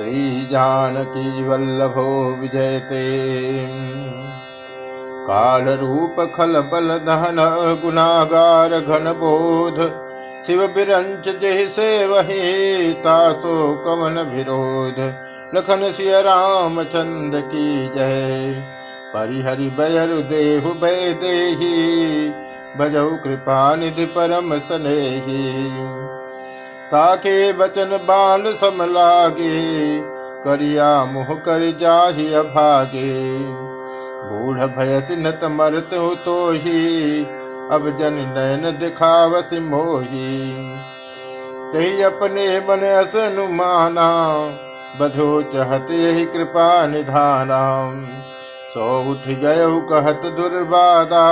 श्री 0.00 0.46
जानकी 0.46 1.42
वल्लभो 1.44 2.10
विजयते। 2.34 3.00
काल 5.26 5.68
रूप 5.78 6.20
खल 6.36 6.60
बल 6.60 6.88
दहन 6.98 7.36
गुनागार 7.82 8.78
घन 8.80 9.12
बोध 9.12 9.80
शिव 10.46 10.66
बिरंच 10.66 11.28
जय 11.42 11.66
से 11.68 12.06
वही 12.06 12.92
तासो 13.02 13.58
कवन 13.84 14.18
विरोध 14.30 15.02
लखन 15.54 15.90
सिय 15.90 16.20
राम 16.22 16.82
चंद 16.82 17.36
की 17.44 17.88
जय। 17.88 18.52
परिहरि 19.14 19.68
बयरु 19.78 20.20
देहु 20.28 20.74
भय 20.80 21.12
देही 21.22 22.28
भजऊ 22.78 23.16
कृपा 23.16 23.76
निधि 23.76 24.04
परम 24.06 24.58
स्नेही। 24.58 25.99
ताके 26.92 27.52
बचन 27.52 27.90
बाल 28.04 28.44
सम 28.54 28.82
लागे, 28.82 30.00
करिया 30.44 31.04
मुह 31.04 31.34
कर 31.44 31.78
जाहि 31.80 32.32
अभागे। 32.34 33.12
बूढ़ 34.22 34.60
भयस 34.68 35.10
नत 35.18 35.44
मरत 35.50 35.90
तो 36.24 36.50
ही 36.50 37.24
अब 37.72 37.88
जन 37.98 38.14
नयन 38.32 38.78
दिखावस 38.78 39.52
मोही। 39.62 40.52
तही 41.72 42.02
अपने 42.02 42.46
मन 42.60 42.84
असनुमाना 42.86 44.08
बधो 45.00 45.30
चहत 45.42 45.90
यही 45.90 46.24
कृपा 46.26 46.86
निधाना। 46.86 47.60
सो 48.68 48.86
उठ 49.10 49.28
गय 49.40 49.66
कहत 49.90 50.26
दुर्बादा, 50.36 51.26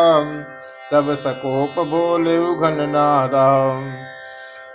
तब 0.93 1.15
सकोप 1.15 1.85
बोले 1.87 2.37
घन 2.55 2.87
नादा। 2.91 3.49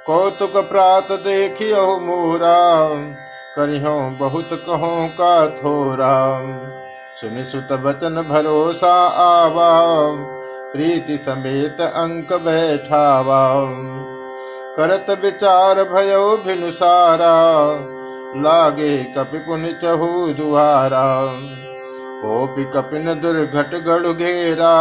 कौतुक 0.07 0.57
प्रात 0.57 1.12
देखियो 1.12 1.99
मोरा। 1.99 2.88
करियो 3.55 4.09
बहुत 4.20 4.49
कहो 4.52 5.09
का 5.21 5.48
थोरा। 5.48 6.39
सुन 7.21 7.43
सुत 7.43 7.79
बचन 7.79 8.26
भरोसा 8.29 8.93
आवा। 9.07 9.70
प्रीति 10.73 11.20
समेत 11.26 11.82
अंक 11.82 12.34
बैठावा। 12.34 13.65
करत 14.77 15.20
विचार 15.23 15.84
भयो 15.84 16.38
भिनुसारा 16.38 17.70
लागे 18.41 19.04
कपि 19.04 19.38
पुन 19.38 19.65
चहु 19.84 20.27
दुआरा। 20.27 21.26
कोपि 22.21 22.63
कपिन 22.63 23.05
दुर्घट 23.05 23.84
गढ़ 23.85 24.13
घेरा। 24.13 24.76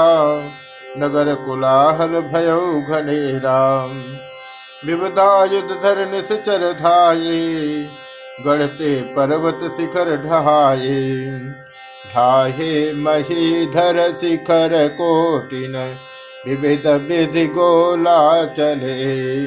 नगर 0.99 1.35
कुलाहल 1.35 2.21
भयो 2.21 2.83
घनेरा। 2.89 3.89
विविधा 4.87 5.45
युद्ध 5.45 5.71
धर 5.71 6.11
निश्चर 6.11 6.73
धाये, 6.73 7.89
गढ़ते 8.47 9.03
पर्वत 9.03 9.59
शिखर 9.77 10.17
ढहाये। 10.17 11.39
ठाहे 12.15 12.93
महीधर 12.93 14.13
शिखर 14.13 14.89
कोटिन, 14.89 15.97
विविध 16.47 16.87
विधि 16.87 17.47
गोला 17.47 18.45
चले। 18.45 19.47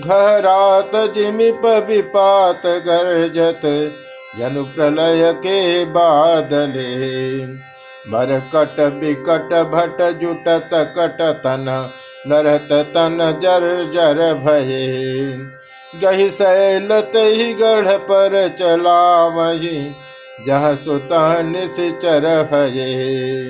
घरात 0.00 1.14
जिमिप 1.14 1.66
विपात 1.88 2.62
गर्जत, 2.66 3.60
जनु 4.38 4.64
प्रलय 4.64 5.32
के 5.32 5.84
बादले। 5.84 7.46
मरकट 8.10 8.80
बिकट 8.80 9.54
भट 9.62 10.18
जुटत 10.18 10.70
कट 10.74 11.22
तन 11.22 11.92
नरत 12.26 12.68
तन 12.94 13.18
जर 13.42 13.64
जर 13.94 14.22
भये। 14.34 14.86
गही 16.00 16.30
सैलत 16.30 17.12
ही 17.16 17.52
गढ़ 17.54 17.92
पर 18.02 18.36
चला 18.58 19.26
वही 19.26 19.78
जह 20.46 20.74
सुतः 20.74 21.42
निश्चर 21.42 22.26
हये 22.52 23.44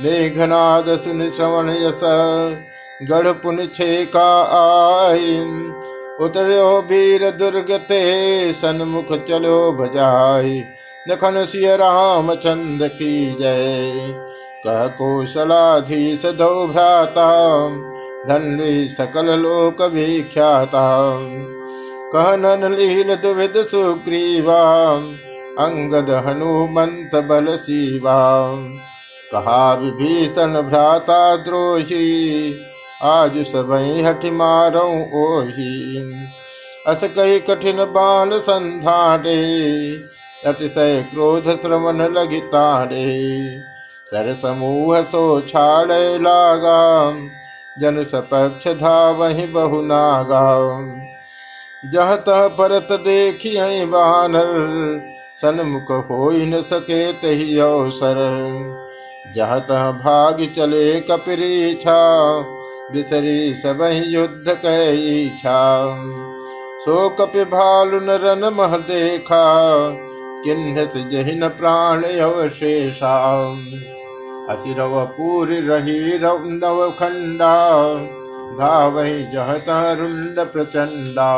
मेघनाद 0.00 0.86
सुन 0.98 1.28
श्रवण 1.30 1.70
यस, 1.70 2.00
गढ़ 3.10 3.28
पुन 3.32 3.66
छे 3.74 4.04
का 4.06 4.30
आई। 4.54 5.38
उतरो 6.20 6.80
वीर 6.80 7.30
दुर्ग 7.30 7.70
ते 7.88 8.02
सन्मुख 8.52 9.12
चलो 9.28 9.60
भजाई 9.72 10.62
नखन 11.08 11.44
सिय 11.44 11.76
राम 11.76 12.34
चंद 12.34 12.82
की 12.92 13.14
जय। 13.40 14.12
कह 14.66 14.86
कौशलाधीश 14.96 16.26
दो 16.34 16.66
भ्राता 16.66 17.28
धन्वी 18.28 18.88
सकल 18.88 19.28
लोक 19.40 19.82
विख्याता। 19.82 20.86
कह 22.12 22.34
नन 22.36 22.72
लील 22.72 23.14
दुविध 23.16 23.56
सुग्रीवा। 23.66 24.62
अंगद 25.58 26.10
हनुमंत 26.26 27.14
बल 27.24 27.56
शिवा 27.56 28.18
कहा 29.32 29.72
विभीषण 29.74 30.60
भ्राता 30.62 31.36
द्रोही। 31.36 32.54
आज 33.04 33.36
सब 33.46 33.72
हठ 34.06 34.24
मारो 34.32 34.86
ओही। 35.18 36.02
अस 36.86 37.04
कही 37.16 37.38
कठिन 37.40 37.84
बाण 37.90 38.38
संधारे 38.40 39.40
अतिशय 40.46 41.00
क्रोध 41.10 41.48
श्रवण 41.62 42.02
लगितारे 42.12 43.06
सर 44.06 44.34
समूह 44.34 45.00
सो 45.02 45.24
छाड़ 45.40 45.92
लागा। 46.22 46.80
जन 47.76 48.02
सपक्ष 48.04 48.66
बहु 49.52 49.80
नागा 49.82 50.46
जह 51.92 52.14
तह 52.16 52.46
परत 52.48 52.88
देखी 53.00 53.84
बानर 53.86 54.50
सन्मुख 55.42 55.90
हो 56.10 56.30
न 56.30 56.60
सके 56.62 57.12
तही 57.12 57.58
अवसर। 57.58 58.18
जह 59.36 59.58
तह 59.58 59.90
भाग 59.98 60.42
चले 60.56 61.00
कपिरी 61.00 61.74
छा 61.74 62.00
बिसरी 62.92 63.54
सब 63.54 63.78
युद्ध 64.06 64.54
कैछा 64.56 65.60
सो 66.80 67.08
कपि 67.10 67.44
भालु 67.44 68.00
न 68.00 68.18
रन 68.22 68.44
मह 68.54 68.76
देखा, 68.76 69.44
किन्नत 70.44 70.92
जहिन 71.12 71.48
प्राण 71.48 72.04
अवशेषा। 72.04 73.16
असिरव 74.50 75.06
पूरी 75.06 75.60
रही 75.60 76.16
रव 76.16 76.90
खंडा 76.90 77.94
धावही 78.58 79.22
जहत 79.22 79.64
रुंड 79.68 80.46
प्रचंडा 80.46 81.30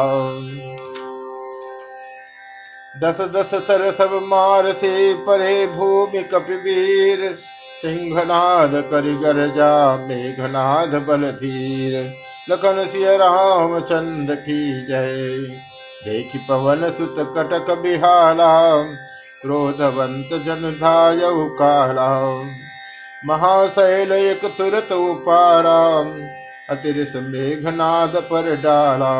दस 3.02 3.20
दस 3.20 3.54
सर 3.54 3.92
सब 3.92 4.20
मार 4.22 4.72
से 4.72 5.14
परे 5.14 5.66
भूमि 5.66 6.22
कपिवीर। 6.22 7.38
सिंहनाद 7.82 8.70
करि 8.90 9.14
गरजा 9.14 9.96
मेघनाद 9.96 10.94
बल 10.94 11.30
धीर। 11.30 12.14
लखन 12.50 12.86
सिय 12.86 13.16
राम 13.16 13.80
चंद 13.80 14.30
की 14.30 14.86
जय। 14.86 15.38
देखि 16.04 16.38
पवन 16.38 16.90
सुत 16.90 17.16
कटक 17.18 17.74
बिहाला। 17.74 18.82
क्रोधवंत 19.42 20.28
जन 20.44 20.70
धाय 20.80 21.20
काला। 21.58 22.42
महाशैल 23.26 24.12
एक 24.12 24.44
तुरत 24.58 24.92
उपारा 24.92 25.80
अतिरिस 26.70 27.14
मेघनाद 27.16 28.16
पर 28.16 28.54
डाला। 28.56 29.12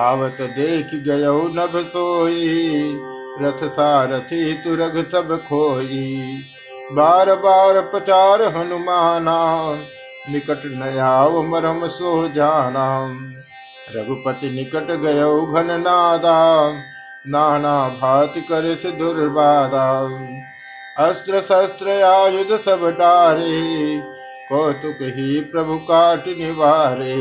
आवत 0.00 0.36
देख 0.40 0.94
गय 1.04 1.24
नभ 1.54 1.76
सोई, 1.86 3.00
रथ 3.42 3.64
सारथी 3.68 4.52
तुरघ 4.54 5.08
सब 5.08 5.36
खोई। 5.48 6.42
बार 6.92 7.34
बार 7.34 7.80
प्रचार 7.80 8.42
हनुमाना, 8.56 9.38
निकट 10.30 10.62
नयाव 10.64 11.42
मरम 11.42 11.86
सो 11.88 12.28
जाना। 12.28 12.86
रघुपति 13.94 14.50
निकट 14.50 14.90
गय 15.02 15.24
घन 15.52 15.80
नादा 15.80 16.38
नाना 17.26 17.88
भात 18.02 18.34
कर 18.50 18.74
दुर्बादा 18.98 19.86
अस्त्र 20.96 21.40
शस्त्र 21.40 21.90
आयुध 22.04 22.50
सब 22.62 22.82
डारे 22.98 23.96
कौतुक 24.48 24.98
ही 25.14 25.40
प्रभु 25.52 25.76
काट 25.86 26.26
निवारे। 26.38 27.14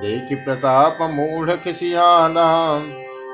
देख 0.00 0.32
प्रताप 0.44 0.98
मूढ़ 1.10 1.50
खिसियाना 1.64 2.44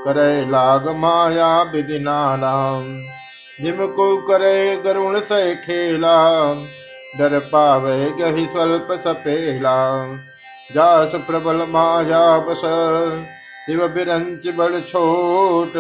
करे 0.05 0.44
लाग 0.50 0.88
माया 0.97 1.50
विधि 1.73 1.99
नाना 1.99 2.52
जिमको 3.58 4.17
करे 4.29 4.76
गरुण 4.76 5.19
से 5.23 5.55
खेला 5.56 6.14
डर 7.19 7.38
पावे 7.49 7.99
गही 8.20 8.44
स्वल्प 8.46 8.93
सपेला। 9.00 9.76
जास 10.75 11.14
प्रबल 11.26 11.67
माया 11.69 12.25
बस 12.41 12.62
शिव 13.67 13.87
बिरंच 13.88 14.49
बड़ 14.56 14.79
छोट 14.81 15.73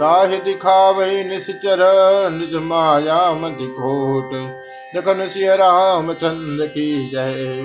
ताहि 0.00 0.36
दिखावे 0.36 1.24
निश्चर 1.24 1.82
निज 2.32 2.54
माया 2.62 3.20
मधि 3.32 3.66
खोट 3.66 4.30
जखन 4.94 5.26
सिय 5.28 5.54
राम 5.56 6.12
चंद 6.12 6.66
की 6.66 7.08
जय। 7.10 7.62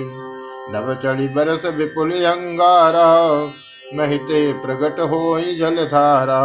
नव 0.70 0.94
चढ़ी 0.94 1.28
बरस 1.28 1.64
विपुल 1.74 2.12
अंगारा, 2.24 3.08
महिते 3.94 4.52
प्रगट 4.52 5.00
हो 5.00 5.38
जलधारा 5.58 6.42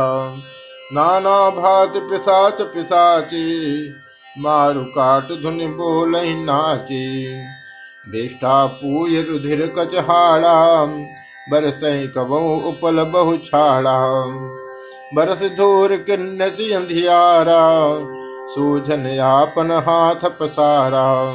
नाना 0.93 1.49
भात 1.49 1.93
पिसाच 2.09 2.61
पिसाची, 2.73 3.45
मारु 4.39 4.83
काट 4.89 5.31
धुन 5.41 5.57
बोल 5.77 6.15
नाची। 6.17 7.27
बेष्टा 8.07 8.65
पूय 8.65 9.21
रुधिर 9.21 9.65
कचहाड़ा, 9.77 10.85
बरस 11.51 11.81
कबो 12.17 12.39
उपल 12.69 13.03
बहु 13.03 13.37
छाड़ा। 13.37 13.97
बरस 15.15 15.43
धूर 15.57 15.95
किन्नसी 15.97 16.71
अंधियारा 16.71 17.61
सूझन 18.47 19.19
आपन 19.19 19.71
हाथ 19.71 20.29
पसारा। 20.29 21.33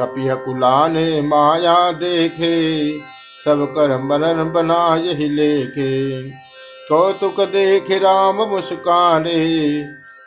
कपिय 0.00 0.34
कुला 0.34 0.88
ने 0.88 1.22
माया 1.22 1.90
देखे, 1.92 2.92
सब 3.44 3.74
कर 3.76 3.98
मरण 3.98 4.52
बना 4.52 4.96
यही 4.96 5.28
लेखे। 5.28 6.22
कौतुक 6.88 7.40
देख 7.40 7.90
राम 7.90 8.36
मुस्काने, 8.36 9.38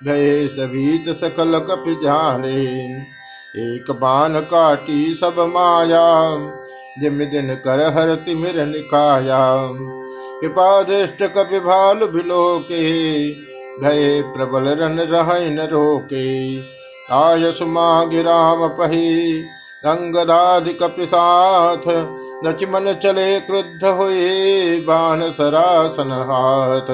भय 0.03 0.47
सभीत 0.47 1.09
सकल 1.09 1.59
कप 1.59 1.83
जाने। 2.03 2.63
एक 3.57 3.91
बान 3.91 4.39
काटी 4.39 5.13
सब 5.13 5.35
माया, 5.39 6.35
जिम 6.99 7.19
दिन 7.19 7.55
कर 7.55 7.93
हर 7.93 8.15
तिमिर 8.15 8.65
निकाया। 8.65 9.69
कृपा 10.41 10.81
दृष्ट 10.81 11.23
कपि 11.23 11.59
भाल 11.59 11.99
भिलो 12.07 12.59
के 12.71 12.81
भय 13.81 14.21
प्रबल 14.21 14.63
रन 14.63 14.99
रह 14.99 15.49
न 15.49 15.59
रोके। 15.59 16.25
आयस 17.11 17.59
माग 17.61 18.15
राम 18.15 18.67
पही। 18.67 19.41
अंगदादि 19.85 20.73
कपिसाथ 20.73 21.87
लक्ष्मण 22.45 22.93
चले 22.93 23.39
क्रुद्ध 23.39 23.85
हुए। 23.85 24.79
बाण 24.79 25.21
सरासन 25.31 26.11
हाथ। 26.11 26.91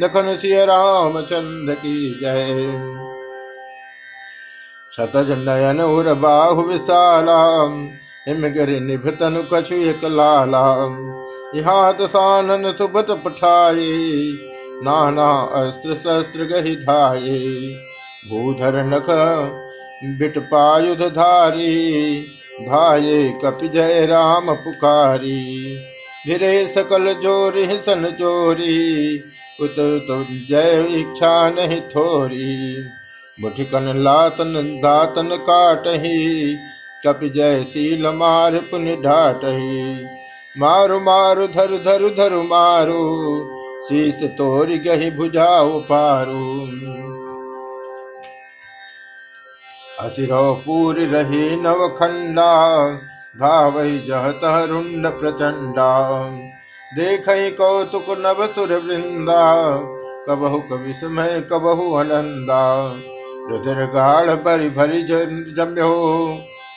लखन 0.00 0.34
सिय 0.36 0.64
रामचंद्र 0.64 1.74
की 1.74 2.20
जय। 2.22 2.56
शतज 4.96 5.30
नयन 5.38 5.80
उर 5.80 6.14
बाहु 6.14 6.62
विशाला 6.62 7.40
हिमगिरि 8.28 8.80
निभ 8.80 9.08
तनु 9.20 9.42
कछु 9.52 9.74
एक 9.74 10.04
लाला 10.04 10.64
इहात 11.56 12.02
सानन 12.02 12.72
सुबत 12.72 13.06
पठाए, 13.24 13.86
नाना 14.84 15.30
अस्त्र 15.56 15.94
शस्त्र 15.94 16.44
गहि 16.46 16.74
धाये 16.76 17.38
भूधर 18.28 18.76
नख 18.84 19.06
बिट 20.18 20.38
पायुध 20.50 21.02
धारी, 21.14 21.72
धाये 22.60 23.16
कपि 23.44 23.68
जय 23.68 24.06
राम 24.06 24.54
पुकारी, 24.56 25.40
भिरे 26.26 26.66
सकल 26.68 27.12
जोरी 27.14 27.66
सन 27.78 28.10
चोरी, 28.20 29.18
उत 29.62 29.74
तो 30.06 30.22
जय 30.48 30.86
इच्छा 31.00 31.34
नहीं 31.50 31.80
थोरी, 31.90 32.76
मुठिकन 33.38 33.92
लातन 33.96 34.54
दातन 34.82 35.36
काटही, 35.42 36.54
कपि 37.06 37.28
जय 37.30 37.62
सील 37.64 38.06
मार 38.14 38.58
पुन 38.70 38.86
ढाटही 39.02 40.19
मारु 40.58 41.00
मारु, 41.00 41.46
धरु 41.46 41.78
धरु 41.78 42.10
धरु 42.10 42.42
मारु, 42.42 43.00
शीस 43.88 44.22
तोरी 44.22 44.78
गही 44.78 45.10
भुजाऊ 45.10 45.80
पारू। 45.80 46.68
असिरो 50.06 50.62
पूरी 50.66 51.06
रही 51.06 51.56
नवखंडा, 51.56 52.88
धावई 53.36 53.98
जहत 53.98 54.40
रुंड 54.44 55.06
प्रचंडा। 55.06 56.20
देख 56.96 57.24
कौतुक 57.28 58.06
नव 58.08 58.46
सुर 58.46 58.72
वृंदा, 58.76 59.76
कबहु 60.28 60.58
कविस्मय 60.58 61.48
कबहु 61.52 61.94
आनंदा। 61.94 62.92
रुधिर 63.50 63.86
गाढ़ 63.86 64.30
भरी 64.30 64.68
भरी 64.68 65.02
जम्यो, 65.52 65.92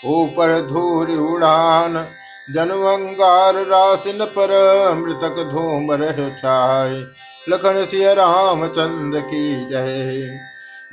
ऊपर 0.06 0.62
धूर 0.62 1.12
उड़ान 1.12 2.08
जनवंगार 2.50 3.56
रासिन 3.56 4.26
पर 4.26 4.50
मृतक 4.96 5.50
धूम 5.52 5.98
छाय 6.38 7.06
लखन 7.50 7.86
सिय 7.86 8.14
रामचंद्र 8.14 9.20
की 9.20 9.66
जय। 9.66 10.40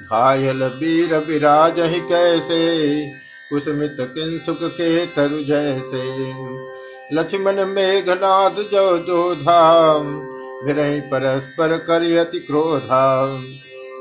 घायल 0.03 0.63
वीर 0.63 1.17
विराज 1.17 1.81
ही 1.81 2.01
कैसे? 2.01 3.07
कुसमित 3.51 3.97
किंसुक 4.01 4.59
के 4.63 5.07
तरु 5.07 5.45
जैसे। 5.45 6.33
लक्ष्मण 7.17 7.65
मेघनाथ 7.65 8.51
जो 8.51 8.99
जो 8.99 9.35
धाम। 9.35 10.19
भिरही 10.65 11.01
परस्पर 11.01 11.77
करियति 11.77 12.39
क्रोधा। 12.39 13.35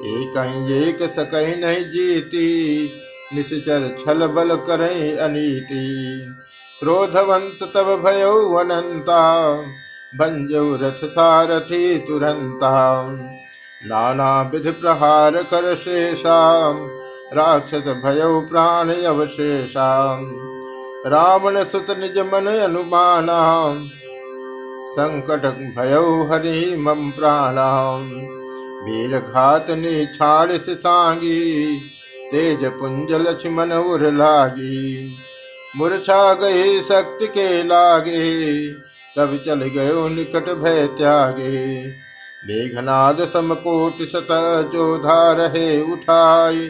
एक 0.06 0.38
एक 0.72 1.10
सकई 1.10 1.56
नहीं 1.56 1.86
जीती। 1.86 2.90
निश्चर 3.34 3.98
छल 4.00 4.28
बल 4.28 4.56
करई 4.56 5.12
अनीति। 5.12 6.26
क्रोधवंत 6.80 7.60
तब 7.76 7.88
भयो 8.04 8.34
अनंता 8.56 9.24
भंजो 10.14 10.64
रथ 10.82 11.04
सारथी 11.06 11.98
तुरंता 12.00 12.72
नाना 13.82 14.30
विधि 14.44 14.72
प्रहार 14.72 15.42
कर 15.44 15.76
शेषाम 15.76 16.80
राक्षस 17.34 17.88
भय 18.04 18.22
प्राण 18.50 18.90
अवशेषाम 18.94 20.26
रावण 21.08 21.64
सुत 21.64 21.92
निज 22.00 22.18
मन 22.34 22.48
अनुमाना, 22.48 23.40
संकट 24.90 25.46
भय 25.76 25.94
हरि 26.32 26.76
मम 26.80 27.10
प्राणाम 27.12 28.10
वीर 28.84 29.20
घात 29.20 29.70
ने 29.72 30.06
छाड़ 30.06 30.52
सांगी, 30.52 31.40
तेज 32.32 32.66
पुंज 32.74 33.14
लक्ष्मण 33.22 33.74
उर 33.74 34.12
लागी। 34.12 35.16
मूर्छा 35.74 36.34
गए 36.34 36.80
शक्ति 36.82 37.28
के 37.28 37.64
लागे, 37.64 38.68
तब 39.16 39.40
चल 39.46 39.62
गयो 39.76 40.08
निकट 40.08 40.50
भय 40.54 40.86
त्यागे। 40.98 41.88
मेघनाद 42.44 43.18
समकोट 43.34 44.02
सत 44.02 44.28
जो 44.74 44.98
धार 44.98 45.42
है 45.56 45.82
उठाए, 45.84 46.70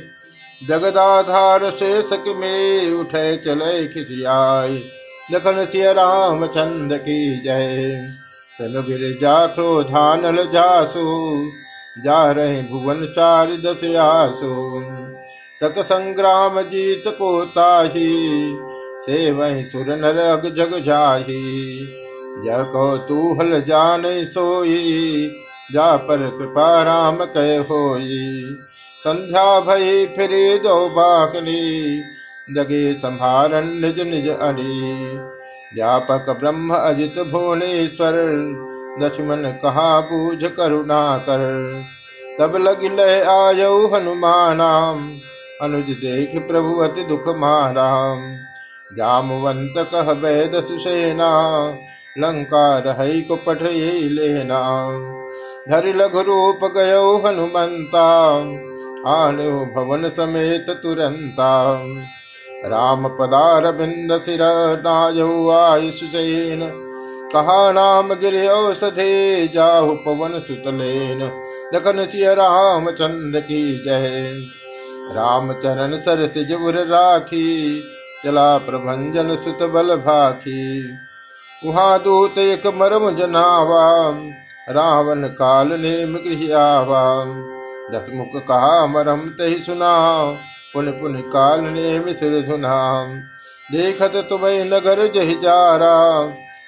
जगदाधार 0.62 1.69
से 1.72 2.01
सक 2.01 2.24
में 2.38 2.92
उठे 2.92 3.36
चले 3.38 3.86
खिसियाय 3.88 4.81
लखन 5.30 5.66
सिय 5.66 5.92
राम 5.94 6.45
चंद 6.45 6.94
की 6.98 7.38
जय, 7.38 7.92
सन 8.54 8.84
गिर 8.88 9.18
जा 9.22 9.45
क्रोधानल 9.48 10.44
जासु, 10.45 11.04
जा 12.04 12.31
रहे 12.31 12.62
भुवन 12.63 13.06
चार 13.06 13.56
दस 13.57 13.84
आसु। 13.95 14.54
तक 15.62 15.80
संग्राम 15.80 16.62
जीत 16.62 17.04
को 17.07 17.45
ताही 17.45 18.50
से 19.06 19.32
वही 19.32 19.64
सुर 19.64 19.86
नर 19.86 20.18
अग 20.18 20.46
जग 20.56 20.80
जाही। 20.86 21.80
जको 22.46 22.98
तू 22.98 23.34
हल 23.34 23.62
जान 23.62 24.04
सोई, 24.08 25.36
जा 25.74 25.96
पर 25.98 26.18
कृपा 26.38 26.84
राम 26.84 27.18
कह 27.18 27.60
होई। 27.60 28.46
संध्या 29.04 29.60
भई 29.60 30.06
फिर 30.06 30.30
दो 30.64 30.90
बाखनी, 30.90 32.02
जगे 32.54 32.94
संभारन 32.94 33.68
निज 33.68 34.02
निज 34.02 34.30
अली 34.30 35.18
व्यापक 35.76 36.30
ब्रह्म 36.40 36.74
अजित 36.74 37.20
भुवनेश्वर, 37.20 38.14
लक्ष्मण 39.02 39.44
कहा 39.52 40.00
बूझ 40.02 40.44
करुणा 40.44 41.18
कर। 41.18 41.42
तब 42.40 42.56
लग 42.56 42.84
लय 42.84 43.20
आयो 43.22 43.88
हनुमानाम, 43.88 45.20
अनुज 45.62 45.90
देख 45.90 46.48
प्रभु 46.48 46.76
अति 46.76 47.04
दुख 47.04 47.28
माराम। 47.38 48.49
जामवंत 48.92 49.74
कह 49.94 50.12
वेद 50.22 50.56
सुसेना 50.62 51.30
लंका 52.18 52.68
रही 52.80 53.22
को 53.22 53.36
पठ 53.38 53.62
लेना 53.62 54.62
धरि 55.69 55.94
लघु 55.94 56.22
रूप 56.22 56.60
गयो 56.78 57.18
हनुमंता, 57.18 58.06
आलो 59.08 59.52
भवन 59.76 60.10
समेत 60.10 60.69
तुरंता। 60.84 61.52
राम 62.66 63.08
पदार 63.10 63.72
बिंद 63.72 64.12
सिर 64.22 64.40
नायु 64.84 65.50
आयुषेन 65.50 66.69
कहा 67.34 67.72
नाम 67.72 68.14
गिर 68.14 68.36
औषधे, 68.50 69.48
जाहु 69.48 69.94
पवन 69.96 70.40
सुतलेन 70.40 71.19
दखन 71.74 72.04
सिय 72.06 72.34
राम 72.34 72.90
चंद्र 72.92 73.40
की 73.42 73.62
जय। 73.86 74.34
राम 75.12 75.54
चरण 75.54 75.98
सर 75.98 76.26
सिजुर 76.28 76.78
राखी 76.88 77.48
चला 78.26 78.57
प्रभंजन 78.57 79.35
सुत 79.35 79.64
बल 79.69 79.95
भाखी। 79.95 80.90
वहाँ 81.66 81.99
दूत 82.04 82.38
एक 82.38 82.68
मरम 82.68 83.09
जनावा, 83.16 83.85
रावण 84.69 85.28
काल 85.28 85.68
ने 85.68 86.06
गृह 86.06 86.57
आवा 86.57 87.04
दस 87.94 88.09
मुख 88.14 88.42
कहा 88.42 88.85
मरम 88.88 89.28
तही 89.30 89.59
सुना, 89.59 89.94
पुन 90.73 90.92
पुन 90.92 91.16
काल 91.30 91.61
ने 91.61 91.99
मिश्र 91.99 92.42
धुना। 92.42 93.06
देखत 93.71 94.16
तुम 94.30 94.42
नगर 94.68 95.06
जहि 95.11 95.35
जारा 95.35 95.95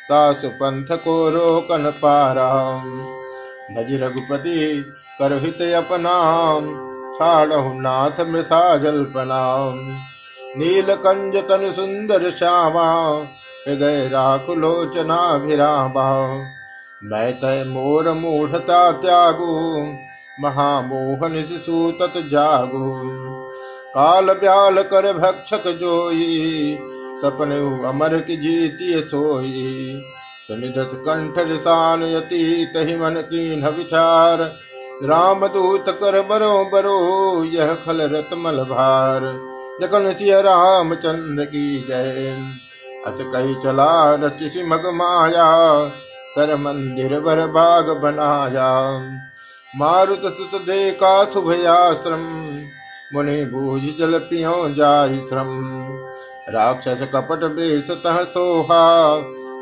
तासु 0.10 0.50
पंथ 0.50 0.86
को 0.98 1.30
रोकन 1.30 1.90
पारा। 1.92 2.50
भज 3.72 3.94
रघुपति 3.94 4.86
कर 5.20 5.34
हित 5.44 5.62
अपना, 5.76 6.16
छाड़हु 7.14 7.74
नाथ 7.74 8.22
मृथा 8.28 8.78
जल्पना 8.78 9.42
नील 10.58 10.96
कंज 10.96 11.36
तन 11.36 11.72
सुंदर 11.72 12.32
श्यामा 12.32 13.26
हृदय 13.68 14.08
राकुलोचनाभिरामा 14.08 16.38
मैं 17.04 17.40
तय 17.40 17.64
मोर 17.68 18.12
मूढ़ता 18.12 18.92
त्यागु, 18.92 19.86
महामोहन 20.42 21.44
शिशु 21.44 21.92
तत 21.92 22.14
जागु। 22.18 23.02
काल 23.96 24.26
ब्याल 24.26 24.84
कर 24.84 25.14
भक्षक 25.14 25.68
जोई, 25.68 26.78
सपने 27.22 27.90
अमर 27.90 28.20
की 28.20 28.38
जीती 28.38 29.08
सोई। 29.08 30.02
सुनिधस 30.48 30.90
कंठ 30.94 31.40
रिसान 31.40 32.04
यति 32.04 32.72
तही 32.74 32.96
मन 32.96 33.10
की 33.10 33.56
न 33.56 33.68
विचार 33.68 34.56
राम 35.04 35.48
दूत 35.48 35.90
कर 35.90 36.22
बरो 36.22 36.70
बरो, 36.74 37.44
यह 37.44 37.74
खल 37.74 38.02
रतमल 38.02 38.52
भार। 38.52 39.51
जगन 39.80 40.12
सिय 40.12 40.42
चंद 40.96 41.46
की 41.46 41.86
जय। 41.90 42.36
अस 43.08 43.18
कही 43.22 43.56
चला 43.56 44.16
रचि 44.16 44.64
मग 44.64 44.86
माया, 44.86 45.46
सर 46.36 46.56
मंदिर 46.56 47.20
बर 47.20 47.48
बाग 47.48 47.90
बनाया। 47.90 48.68
मारुत 49.76 50.22
सुत 50.22 50.62
दे 50.62 50.92
शुभयाश्रम, 51.34 52.24
मुनि 53.14 53.46
बूझ 53.46 53.82
जल 54.00 54.18
पियो 54.20 54.70
जाय 54.70 55.18
श्रम। 55.22 55.50
राक्षस 56.50 57.02
कपट 57.14 57.44
बेस 57.44 57.92
तह 57.92 58.24
सोहा, 58.24 58.84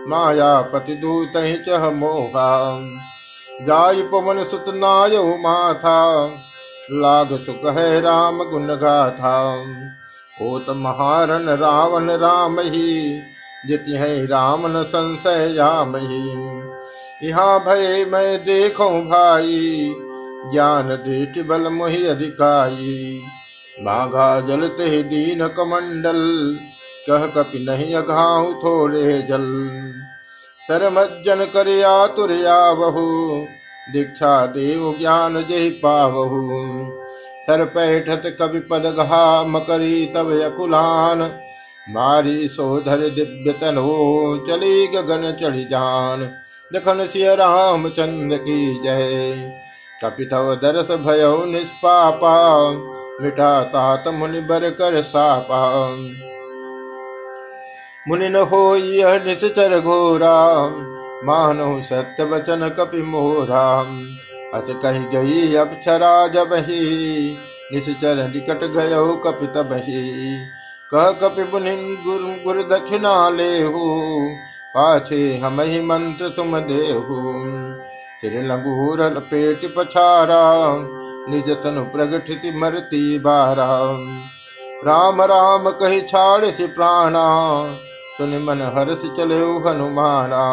माया 0.08 0.62
पति 0.62 0.96
दूत 0.96 1.34
चह 1.66 1.89
मोहा। 1.89 2.80
जाय 3.62 4.01
पवन 4.01 4.44
सुत 4.44 4.66
नाय 4.68 5.18
माथा 5.38 6.25
लाग 6.91 7.38
सुख 7.38 7.65
है 7.67 8.01
राम 8.01 8.43
गुण 8.43 8.67
गाथा। 8.67 9.34
होत 10.41 10.65
महारन 10.69 11.50
रावण 11.50 12.10
राम 12.10 12.60
ही 12.60 13.19
जित 13.67 13.84
है 13.89 14.25
राम 14.25 14.67
न 14.67 14.84
संशय 14.84 15.53
याम 15.55 15.96
ही 15.96 16.24
यहाँ 17.24 17.60
भय 17.60 18.05
मैं 18.05 18.46
देखो 18.46 18.89
भाई, 19.01 19.93
ज्ञान 20.51 20.88
दृष्टि 20.88 21.41
बल 21.43 21.67
मोहि 21.69 22.05
अधिकाई। 22.08 23.22
माघा 23.81 24.39
जलते 24.39 25.03
दीन 25.03 25.48
कमंडल, 25.48 26.22
कह 27.08 27.25
कपि 27.27 27.60
नहीं 27.60 27.96
अघाऊ 27.96 28.53
थोड़े 28.53 29.22
जल। 29.22 29.46
सरमज्जन 30.62 31.46
कर 31.46 31.65
तुरया 32.08 32.74
बहु 32.74 33.05
दीक्षा 33.91 34.46
देव 34.46 34.96
ज्ञान 35.00 35.41
जय 35.50 35.69
पावहु। 35.69 36.50
सर 37.48 37.65
पैठत 37.65 38.38
कवि 38.39 38.60
पद 38.60 38.96
घा 38.98 39.43
मकरी 39.43 40.05
तब 40.05 40.31
अकुलान। 40.41 41.22
मारी 41.89 42.48
सोधर 42.48 42.98
दिव्य 42.98 43.51
तनो 43.51 43.88
चली 44.50 44.88
गगन 44.88 45.38
चढ़ी 45.41 45.63
जान। 45.63 46.24
दखन 46.74 47.05
सिय 47.05 47.36
राम 47.36 47.89
चंद 47.89 48.34
की 48.34 48.79
जय। 48.84 49.34
कपितव 50.03 50.55
दरस 50.55 50.91
भयो 50.98 51.46
निष्पापा। 51.46 52.34
मिटा 53.22 53.63
तात 53.63 54.08
मुनि 54.08 54.41
बर 54.41 54.69
कर 54.69 55.01
सापा। 55.01 55.88
मुनि 58.08 58.29
न 58.29 58.36
हो 58.36 58.75
यह 58.75 59.24
निश्चर 59.25 59.79
घोरा। 59.79 60.36
मानो 61.24 61.82
सत्य 61.82 62.24
वचन 62.24 62.68
कपि 62.70 63.02
मोरा 63.02 63.80
अस 64.54 64.68
कही 64.70 65.06
गई 65.06 65.56
अक्षरा 65.56 66.28
जब 66.28 66.54
ही, 66.54 66.80
निश्चर 67.74 68.28
निकट 68.28 68.64
गयो 68.64 69.16
कपि 69.16 69.48
तब 69.48 69.74
ही। 69.74 70.38
कह 70.94 71.12
कपि 71.12 71.44
मुनि 71.44 71.98
गुरु 72.06 72.28
गुरु 72.44 72.64
दक्षिणा 72.64 73.30
ले 73.30 73.52
पाछे 74.76 75.38
हम 75.38 75.62
ही 75.62 75.82
मंत्र 75.82 76.30
तुम 76.30 76.60
देहु। 76.60 77.34
सिर 78.22 78.42
लंगूर 78.44 79.02
पेट 79.32 79.76
पछारा, 79.78 80.42
निज 81.30 81.50
तनु 81.50 81.84
प्रगठित 81.84 82.42
मरती 82.56 83.20
बारा। 83.20 83.68
राम 84.86 85.22
राम 85.22 85.70
कही 85.70 86.02
छाड़ 86.02 86.46
से 86.46 86.68
प्राणा, 86.68 87.26
सुन 88.18 88.38
मन 88.44 88.62
हर्ष 88.78 89.02
चले 89.18 89.40
हनुमाना। 89.70 90.46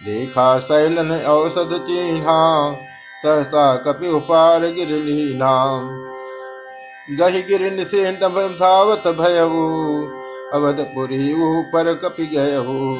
देखा 0.00 0.58
सैलन 0.58 1.10
औषध 1.26 1.72
चिन्हा, 1.86 2.40
सहसा 3.22 3.74
कपि 3.76 4.08
उपार 4.08 4.66
गिर 4.72 4.88
लीना 4.98 5.54
गही 7.18 7.42
गिर 7.42 7.62
निसे 7.72 8.10
धावत 8.12 9.08
भयऊ 9.18 9.64
अवधपुरी 10.54 11.32
ऊपर 11.42 11.92
कपि 11.94 12.26
गयऊ 12.26 12.94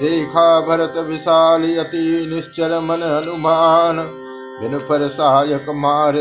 देखा 0.00 0.60
भरत 0.60 0.96
विशाल 1.06 1.62
अति 1.76 2.04
निश्चर 2.30 2.78
मन 2.80 3.02
हनुमान, 3.02 3.98
बिन 4.60 4.78
पर 4.78 5.08
सहायक 5.08 5.68
मार 5.76 6.14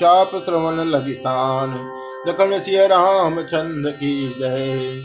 चाप 0.00 0.30
श्रवण 0.44 0.84
लगितान। 0.86 1.74
दखन 2.26 2.58
सिय 2.60 2.86
राम 2.86 3.40
चंद 3.42 3.88
की 3.92 4.14
जय 4.38 5.02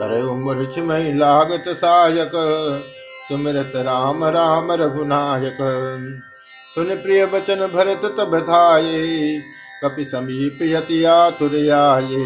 कर 0.00 0.22
मूर्छ 0.22 0.78
मई 0.80 1.12
लागत 1.12 1.64
सायक 1.76 2.32
सुमिरत 3.32 3.72
राम 3.76 4.24
राम 4.24 4.72
रघुनायक। 4.72 5.58
सुन 6.74 6.94
प्रिय 6.94 7.26
बचन 7.26 7.56
भरत 7.74 8.00
तब 8.18 8.38
धाये, 8.38 9.38
कपि 9.84 10.04
समीप 10.04 10.58
यति 10.62 11.04
आतुर 11.04 11.54
आए 11.72 12.24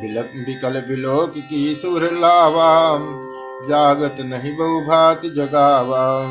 बिलक 0.00 0.32
बिकल 0.36 0.80
बिलोक 0.80 1.34
की 1.38 1.74
सुर 1.74 2.02
लावा, 2.02 2.98
जागत 3.68 4.16
नहीं 4.20 4.56
बहु 4.56 4.80
भात 4.80 5.26
जगावा। 5.26 6.22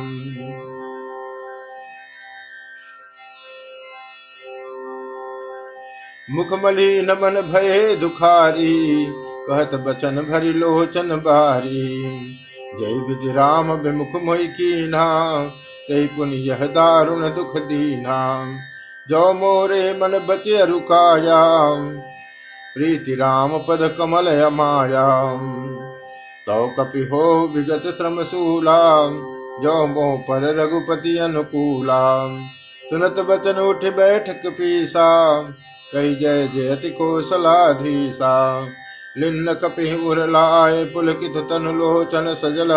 मुखमली 6.32 7.02
नमन 7.02 7.42
भय 7.54 7.96
दुखारी, 7.96 9.08
कहत 9.50 9.76
बचन 9.76 10.16
भरी 10.32 10.54
लोचन 10.54 11.10
बारी। 11.10 12.40
जय 12.74 12.94
विधि 13.08 13.32
राम 13.32 13.72
विमुख 13.82 14.22
मोहि 14.24 14.48
कीना 14.48 15.06
ते 15.88 16.06
पुन 16.08 16.30
यह 16.30 16.66
दारुण 16.68 17.22
दुख 17.36 17.58
दीना 17.68 18.18
जो 19.08 19.22
मोरे 19.34 19.82
मन 19.94 20.20
बचे 20.30 20.66
रुकाया 20.66 21.42
प्रीति 22.74 23.16
राम 23.16 23.58
पद 23.60 23.96
कमल 23.98 24.28
अमाया 24.42 25.08
तो 26.48 26.68
कपि 26.80 27.08
हो 27.12 27.24
विगत 27.56 27.86
श्रम 27.98 28.22
सूला 28.24 28.78
जो 29.64 29.76
मोह 29.88 30.18
पर 30.22 30.44
रघुपति 30.56 31.18
अनुकूला 31.18 32.04
सुनत 32.84 33.20
बचन 33.20 33.58
उठ 33.60 33.86
बैठक 33.96 34.46
पीसा, 34.48 35.08
कही 35.94 36.16
जय 36.16 36.48
जयति 36.48 36.90
कौशलाधीसा। 36.90 38.34
लिन्न 39.18 39.54
कपि 39.54 40.06
उरलाय 40.08 40.84
पुलकित 40.86 41.38
तनु 41.38 41.74
लोचन 41.74 42.34
सजल। 42.34 42.70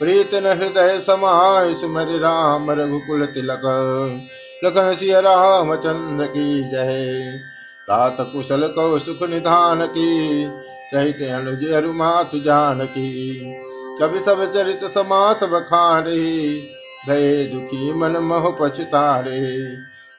प्रीत 0.00 0.34
न 0.34 0.46
हृदय 0.46 0.98
समाय 1.00 1.74
सुमर 1.74 2.06
राम 2.20 2.70
रघुकुल 2.70 3.26
तिलक। 3.26 3.62
लखन 4.64 4.92
सिय 4.94 5.20
राम 5.20 5.74
चंद्र 5.74 6.26
की 6.26 6.62
जय। 6.70 7.40
तात 7.88 8.16
कुशल 8.20 8.66
कौ 8.66 8.98
सुख 8.98 9.28
निधान 9.30 9.86
की, 9.86 10.10
सहित 10.94 11.22
अनुज 11.22 11.72
अरुमातु 11.72 12.40
जानकी। 12.40 13.42
कवि 14.00 14.18
सब 14.18 14.52
चरित 14.52 14.80
समास 14.84 15.44
बखारे 15.44 16.20
भय 17.08 17.44
दुखी 17.44 17.92
मन 17.92 18.16
मोह 18.16 18.50
पछतारे 18.60 19.40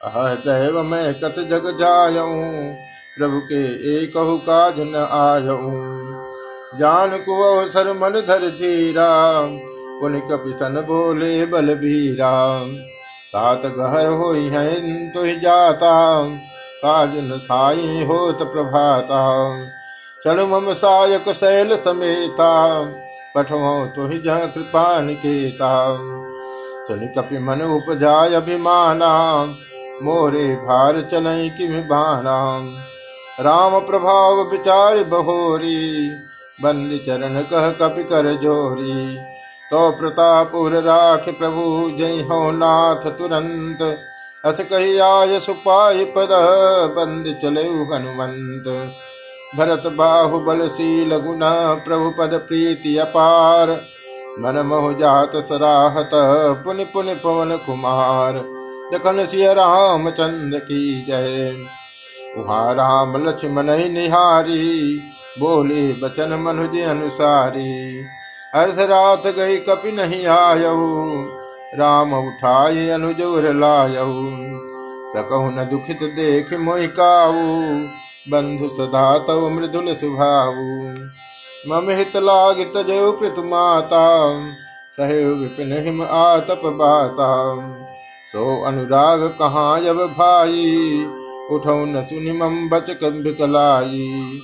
अह 0.04 0.34
दैव 0.34 0.82
मैं 0.82 1.14
कत 1.14 1.34
जग 1.38 1.76
जायऊ 1.78 2.42
प्रभु 3.18 3.38
के 3.40 3.58
एक 3.96 4.12
काज 4.46 4.74
न 4.78 5.02
आयऊ 5.12 5.70
जान 6.78 7.16
को 7.18 7.34
अवसर 7.42 7.92
मन 7.92 8.20
धर 8.28 8.48
धीरा 8.50 9.10
पुन 10.00 10.18
कपि 10.20 10.52
सन 10.52 10.80
बोले 10.88 11.46
बलबीरा 11.46 12.32
तात 13.34 13.66
गहर 13.66 14.06
हो 14.12 14.32
तो 15.14 15.26
जाता। 15.40 15.92
काज 16.78 17.10
न 17.14 17.38
साई 17.38 18.04
होत 18.04 18.42
प्रभाता। 18.42 19.20
चढ़ 20.24 20.40
मम 20.42 20.72
सायक 20.72 21.32
शैल 21.32 21.76
समेता। 21.76 22.50
पठो 23.36 23.86
तुहि 23.86 24.18
जह 24.18 24.46
कृपा 24.46 25.00
निकेता 25.00 25.70
सुन 26.88 27.06
कपि 27.18 27.38
मन 27.38 27.62
उपजाय 27.62 28.34
अभिमाना। 28.34 29.12
मोरे 30.02 30.54
भार 30.56 31.00
चलई 31.00 31.48
किम 31.50 31.80
राम 33.40 33.80
प्रभाव 33.80 34.50
विचार 34.50 35.04
बहोरी, 35.04 36.10
बंद 36.62 37.00
चरण 37.06 37.40
कह 37.40 37.70
कपि 37.70 38.04
कर 38.04 38.34
जोरी। 38.34 39.16
तो 39.70 39.90
प्रतापुर 39.90 40.72
राख 40.72 41.28
प्रभु, 41.28 41.90
जय 41.98 42.20
हो 42.20 42.50
नाथ 42.50 43.10
तुरंत। 43.10 43.98
अस 44.44 44.60
कही 44.60 44.98
आय 44.98 45.40
सुपाय 45.40 46.04
पद, 46.04 46.28
बंद 46.96 47.38
चले 47.42 47.62
हनुमंत। 47.62 48.92
भरत 49.56 49.82
बाहुबलशील 49.86 51.16
गुण, 51.16 51.40
प्रभु 51.84 52.10
पद 52.10 52.34
प्रीति 52.34 52.96
अपार। 52.96 53.70
मन 54.38 54.62
मोह 54.66 54.92
जात 54.92 55.36
सराहत, 55.36 56.10
पुन 56.64 56.76
पुन 56.76 57.06
पवन 57.06 57.56
कुमार। 57.56 58.34
जखन 58.92 59.26
सिय 59.26 59.54
चंद्र 60.10 60.58
की 60.58 61.02
जय। 61.02 61.56
वहाँ 62.38 62.74
राम 62.74 63.16
लक्ष्मण 63.28 63.66
निहारी, 63.92 64.98
बोले 65.38 65.92
बचन 65.92 66.34
मनुज 66.40 66.78
अनुसारी। 66.80 68.04
अर्ध 68.54 68.80
रात 68.80 69.26
गई 69.26 69.56
कपि 69.58 69.92
नहीं 69.92 70.26
आयऊ, 70.26 71.22
राम 71.74 72.12
उठाए 72.14 72.88
अनुजोर 72.88 73.52
लायऊ। 73.54 74.28
सकहु 75.08 75.50
न 75.50 75.68
दुखित 75.70 76.02
देख 76.16 76.52
मोहिकाऊ 76.60 77.42
बंधु 78.30 78.68
सदा 78.68 79.06
तव 79.18 79.48
मृदुल 79.50 79.94
सुभाऊ। 79.94 80.68
मम 81.68 81.90
हित 81.90 82.16
लाग 82.16 82.60
तजो 82.74 83.10
पृथु 83.12 83.42
माता 83.42 84.04
सहयो 84.98 85.34
विपिन 85.34 85.72
हिम 85.84 86.02
आतप 86.02 86.60
बाता। 86.74 87.28
सो 88.32 88.64
अनुराग 88.64 89.22
कहाँ 89.38 89.80
जब 89.80 89.96
भाई 90.18 91.06
उठौ 91.50 91.84
न 91.84 92.02
सुनि 92.02 92.32
मम 92.32 92.68
बच 92.68 92.90
बिकलाई 93.04 94.40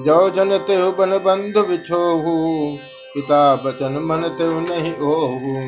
जो 0.00 0.30
जन 0.30 0.58
तेहु 0.58 0.92
बन 0.92 1.10
बंधु 1.10 1.62
बिछोहू, 1.62 2.34
पिता 3.14 3.56
बचन 3.56 3.92
मन 3.92 4.22
तेहु 4.38 4.60
नहीं 4.60 4.94
ओहू। 4.94 5.62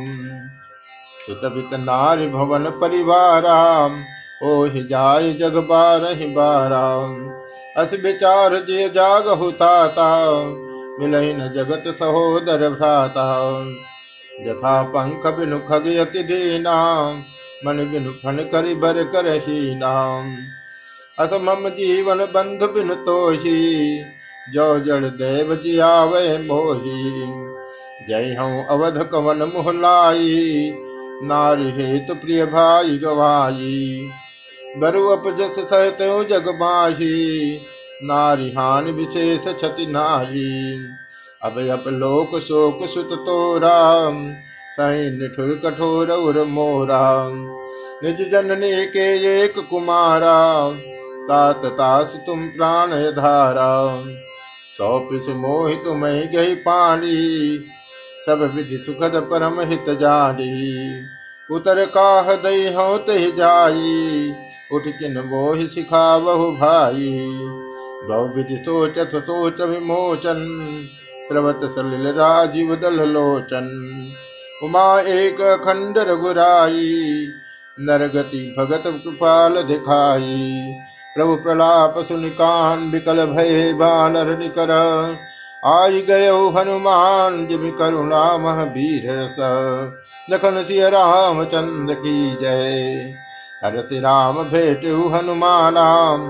सुत 1.26 1.70
नारी 1.74 2.28
भवन 2.28 2.64
परिवारा 2.64 3.86
ओ 4.42 4.64
ही 4.64 4.84
जाय 4.84 5.32
जग 5.32 5.56
बारहि 5.56 6.26
बारा। 6.26 7.16
अस 7.82 7.94
विचार 8.04 8.54
जे 8.54 8.88
जाग 8.88 9.28
हुताता 9.28 10.34
मिलहि 11.00 11.32
न 11.34 11.38
जगत 11.38 11.84
सहोदर 11.98 12.70
भ्राता। 12.70 13.60
यथा 14.40 14.82
पंख 14.82 15.26
बिनु 15.26 15.58
खग 15.58 15.84
यति 15.86 16.22
दीना, 16.22 17.10
मन 17.66 17.76
बिनु 17.92 18.10
फन 18.10 18.48
करि 18.52 18.74
बर 18.74 19.04
कर 19.04 19.44
नाम। 19.76 20.36
अस 21.18 21.32
मम 21.42 21.68
जीवन 21.76 22.18
बंधु 22.32 22.66
बिनु 22.72 22.94
तोही 23.04 23.58
जो 24.46 24.64
जड़ 24.86 25.04
देव 25.20 25.54
जी 25.62 25.78
आवे 25.84 26.26
मोही 26.38 27.04
जय 28.08 28.34
हूँ 28.38 28.64
अवध 28.70 28.98
कवन 29.12 29.42
मुहलाई 29.52 30.34
नारी 31.30 31.70
हेतु 31.78 32.14
प्रिय 32.24 32.44
भाई 32.46 32.98
गवाई 33.04 33.78
बरु 34.80 35.06
अपजस 35.08 35.58
सहत 35.60 36.02
जग 36.30 36.48
माही 36.60 37.14
नारी 38.10 38.50
हानि 38.58 38.92
विशेष 38.92 39.46
क्षति 39.48 39.86
नाही 39.90 40.50
अब 41.44 41.58
अप 41.72 41.88
लोक 41.94 42.38
शोक 42.48 42.84
सुत 42.88 43.12
तोरा 43.26 43.78
सही 44.76 45.10
निठुर 45.18 45.54
कठोर 45.64 46.10
उर 46.12 46.42
मोरा 46.50 47.06
निज 48.02 48.20
जननी 48.30 48.70
के 48.92 49.08
एक 49.34 49.58
कुमारा 49.70 50.36
तात 51.28 51.64
तुम 52.26 52.46
प्राण 52.48 52.90
धारा 53.12 53.70
सौ 54.78 54.98
पिस 54.98 55.28
मोहित 55.28 55.82
मई 55.86 56.26
गई 56.26 56.54
पानी 56.54 57.16
सब 58.26 58.42
विधि 58.54 58.78
सुखद 58.86 59.16
परम 59.30 59.60
हित 59.60 59.90
जानी। 59.90 61.06
उतर 61.50 61.84
काह 61.86 62.32
दई 62.34 62.66
हो 62.72 62.98
तह 62.98 63.28
जाई, 63.30 64.32
उठ 64.72 64.82
किन 64.86 65.18
मोह 65.26 65.66
सिखा 65.66 66.18
बहु 66.18 66.50
भाई। 66.52 67.10
बहु 68.08 68.26
विधि 68.28 68.56
सोचत 68.56 69.10
सोच 69.16 69.60
विमोचन, 69.60 70.42
स्रवत 71.28 71.60
सलिल 71.64 72.06
राजीव 72.08 72.74
दल 72.76 73.00
लोचन। 73.08 73.68
उमा 74.62 75.00
एक 75.00 75.40
खंड 75.64 75.98
रघुराई, 75.98 77.26
नरगति 77.80 78.54
भगत 78.58 78.82
कृपाल 78.86 79.62
दिखाई। 79.62 80.74
प्रभु 81.16 81.36
प्रलाप 81.36 81.94
सुनिकान 81.98 82.90
विकल 82.90 83.26
भय 83.26 83.72
बानर 83.72 84.38
निकर 84.38 84.70
आई 85.64 86.00
गय 86.00 86.28
हनुमान, 86.56 87.46
जिम 87.46 87.70
करुणा 87.70 88.36
मह 88.36 88.62
वीर 88.62 89.06
रस। 89.06 89.36
लखन 90.30 90.62
सिय 90.62 90.90
राम 90.90 91.44
चंद्र 91.44 91.94
की 91.94 92.36
जय। 92.36 93.14
हर 93.64 93.80
श्री 93.80 93.98
राम 93.98 94.42
भेट 94.42 94.84
हनुमानाम। 95.14 96.26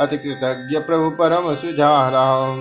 अति 0.00 0.18
कृतज्ञ 0.18 0.78
प्रभु 0.78 1.10
परम 1.10 1.54
सुझाराम 1.54 2.56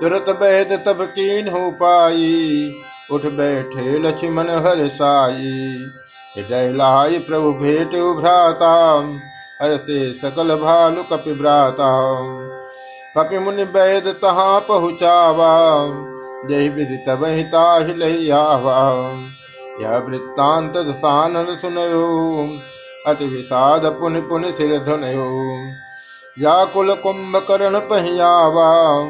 तुरत 0.00 0.30
बैद 0.30 0.72
तब 0.86 1.04
कीन 1.04 1.48
हो 1.48 1.70
पाई। 1.70 2.74
उठ 3.12 3.26
बैठे 3.26 3.98
लक्ष्मण 3.98 4.50
हर 4.50 4.88
साई। 4.88 5.76
हृदय 6.36 6.72
लाई 6.72 7.18
प्रभु 7.18 7.52
भेट 7.52 7.90
भ्राता 8.16 9.02
हर 9.62 9.76
से 9.76 10.12
सकल 10.12 10.56
भालु 10.56 11.02
कपि 11.02 11.32
भ्राता। 11.34 12.12
कपि 13.18 13.38
मुनि 13.38 13.62
वैद 13.62 14.06
तहा 14.06 14.58
पहुँचावा। 14.58 15.86
जय 16.48 16.68
विधि 16.68 16.96
तब 16.96 17.24
आवा 18.36 19.10
यह 19.80 19.98
वृत्तांत 19.98 20.72
दसानन 20.76 21.56
सुनयो। 21.56 22.48
अति 23.06 23.26
विषाद 23.26 23.84
पुनि 23.84 24.20
पुनि 24.20 24.52
सिर 24.52 24.78
धुनयो। 24.78 25.52
या 26.38 26.64
कुल 26.64 26.94
कुंभ 26.94 27.36
करण 27.36 27.78
पहियावा। 27.78 29.00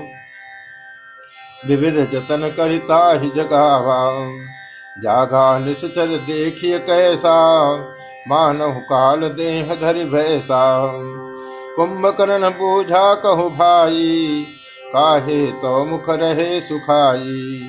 विविध 1.67 2.11
जतन 2.13 2.55
करिता 2.57 3.13
ही 3.13 3.31
जगावा। 3.31 4.29
जागा 5.03 5.59
निश्चर 5.59 6.07
देखिए 6.07 6.79
कैसा। 6.79 7.37
मानव 8.29 8.73
काल 8.73 9.21
देह 9.21 9.75
धरि 9.75 10.05
भैसा। 10.05 10.93
कुंभकर्ण 11.77 12.51
बूझा 12.51 13.15
कहु 13.15 13.51
भाई, 13.51 14.47
काहे 14.93 15.47
तो 15.47 15.85
मुख 15.85 16.11
रहे 16.11 16.61
सुखाई? 16.61 17.61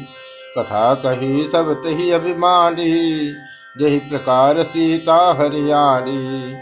कथा 0.57 0.93
कही 0.95 1.47
सब 1.47 1.73
तही 1.73 2.11
अभिमानी, 2.11 3.33
जही 3.79 3.99
प्रकार 3.99 4.63
सीता 4.63 5.37
हरियाणी। 5.39 6.53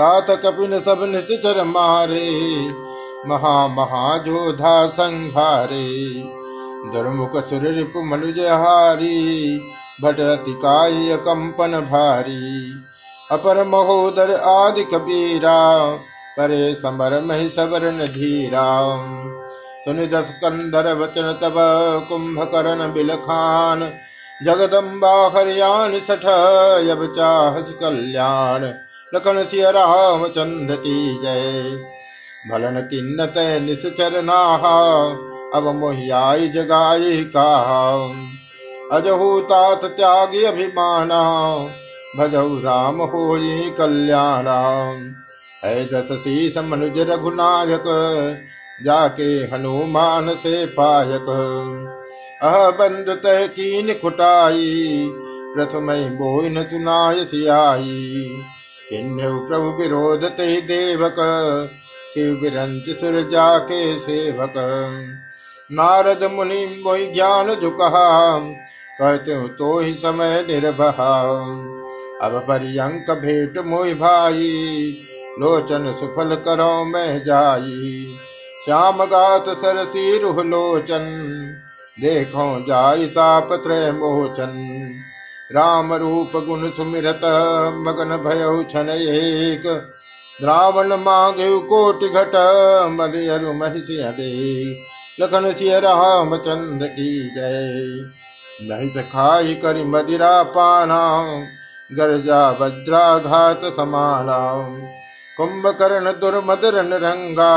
तात 0.00 0.26
कपिन 0.30 0.80
सब 0.80 1.02
निचर 1.02 1.64
मारे, 1.64 2.68
महा 3.26 3.68
महाजोधा 3.68 4.86
संघारे। 4.86 6.12
दुर्मुख 6.92 7.36
सुर 7.36 7.60
रिपु 7.60 8.02
मनुज 8.02 8.40
हारी 8.40 9.58
भट 10.02 10.20
अतिकाय 10.20 11.16
कंपन 11.16 11.72
भारी। 11.72 12.74
अपर 13.30 13.64
महोदर 13.64 14.34
आदि 14.34 14.84
कबीरा, 14.84 15.90
परे 16.36 16.74
समर 16.74 17.20
मही 17.20 17.48
सबरन 17.48 17.98
धीरा। 17.98 18.96
सुन 19.84 20.06
कंदर 20.16 20.94
वचन 20.94 21.38
तब 21.42 21.54
कुंभकर्ण 22.08 22.92
बिलखान, 22.92 23.92
जगदम्बा 24.44 25.32
हरियाण 25.36 25.92
सठ 25.92 26.24
यब 26.84 27.12
चाहस 27.16 27.68
कल्याण। 27.80 28.64
लखन 29.14 29.46
सिय 29.50 29.70
राम 29.70 30.26
चंद्र 30.28 30.76
की 30.76 31.20
जय। 31.22 31.62
भलन 32.50 32.80
किन्नत 32.80 33.34
निश्चर 33.62 34.22
अब 35.54 35.74
मोहियाई 35.74 36.48
जगाई 36.48 37.24
कहा। 37.36 37.96
अजहू 38.92 39.40
तात 39.40 39.84
त्यागी 39.84 40.44
अभिमाना 40.44 41.20
भजऊ 42.16 42.60
राम 42.60 43.02
हो 43.02 43.38
कल्याणा। 43.78 44.60
है 45.64 45.84
दस 45.84 46.12
शीस 46.12 46.58
मनुज 46.58 46.98
रघुनायक, 46.98 47.84
जाके 48.84 49.22
हनुमान 49.22 50.30
से 50.30 50.66
पायक। 50.66 51.26
अह 52.42 52.70
बंधु 52.70 53.14
तह 53.14 53.46
कीन 53.46 53.94
खुटाई 53.94 55.10
प्रथम 55.56 55.92
बोइन 55.92 56.64
सुनाय 56.64 57.24
सियाई। 57.24 58.28
किन्हु 58.90 59.38
प्रभु 59.40 59.82
विरोध 59.82 60.24
ते 60.24 60.60
देवक, 60.60 61.16
शिव 62.14 62.38
विरंच 62.42 63.00
सुर 63.00 63.28
जाके 63.32 63.98
सेवक। 63.98 64.52
नारद 65.72 66.30
मुनि 66.32 66.82
मोहि 66.86 67.06
ज्ञान 67.06 67.54
झुकहा 67.54 68.38
कहते 68.98 69.48
तो 69.48 69.78
ही 69.78 69.94
समय 69.94 70.46
निर्भहा। 70.48 71.22
अब 72.22 72.38
परियंक 72.38 73.10
भेट 73.10 73.58
मोहि 73.58 73.94
भाई, 73.94 74.50
लोचन 75.40 75.92
सुफल 75.92 76.34
करो 76.36 76.84
मैं 76.84 77.24
जाई। 77.24 78.16
श्याम 78.64 79.04
गात 79.04 79.48
सरसी 79.48 80.18
रुह 80.18 80.42
लोचन, 80.42 81.06
देखो 82.00 82.44
जाई 82.68 83.06
ताप 83.06 83.52
त्रय 83.52 83.90
मोचन। 83.92 84.52
राम 85.52 85.92
रूप 85.94 86.36
गुण 86.36 86.68
सुमिरत, 86.70 87.20
मगन 87.78 88.16
भय 88.16 88.62
छन 88.70 88.88
एक। 88.90 89.66
द्रावण 90.40 90.92
मांगे 90.96 91.48
कोटि 91.58 92.08
घट 92.08 92.32
मदयरु 92.90 93.52
महिषि 93.52 94.00
हटे 94.02 94.30
लखन 95.20 95.52
सिय 95.52 95.80
रामचंद्र 95.80 96.86
की 96.86 97.10
जय। 97.34 98.10
महिष 98.62 98.96
खाई 99.04 99.54
करी 99.54 99.84
मदिरा 99.84 100.42
पाना 100.42 101.00
गर्जा 101.92 102.40
वज्राघात 102.50 103.64
समाना 103.76 104.38
कुंभकर्ण 105.36 106.12
दुर्मदरन 106.12 106.92
रंगा 107.02 107.52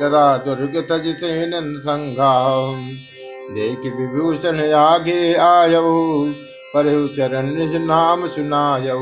सदा 0.00 0.26
दुर्ग 0.36 0.76
तज 0.90 1.06
सेन 1.16 1.52
संगा 1.80 2.32
देख 3.54 3.92
विभूषण 3.94 4.60
आगे 4.74 5.34
आयो 5.34 5.88
पर 6.74 6.86
चरण 7.16 7.46
निज 7.54 7.76
नाम 7.76 8.26
सुनायो। 8.28 8.98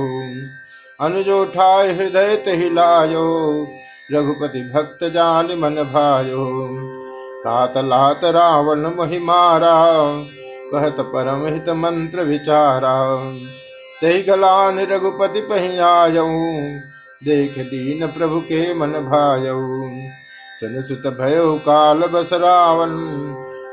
अनुजो 1.00 1.44
ठाय 1.44 1.92
हृदय 1.92 2.34
तहिलायो, 2.46 3.26
रघुपति 4.12 4.60
भक्त 4.74 5.04
जान 5.04 5.46
मन 5.58 5.82
भायो। 5.92 6.46
तात 7.44 7.76
लात 7.84 8.24
रावण 8.24 8.86
मोहि 8.96 9.18
मारा 9.18 9.74
कहत 10.72 10.96
परम 11.12 11.46
हित 11.46 11.68
मंत्र 11.76 12.22
विचारा। 12.22 12.96
तही 14.02 14.22
गलान 14.22 14.78
रघुपति 14.80 15.40
पहियायऊ, 15.40 16.52
देख 17.24 17.58
दीन 17.58 18.06
प्रभु 18.06 18.40
के 18.40 18.74
मन 18.74 18.92
भायऊ। 18.92 19.88
सुन 20.60 20.82
सुत 20.82 21.06
भयो 21.20 21.54
काल 21.54 21.98
बस 21.98 22.32
रावण 22.32 22.88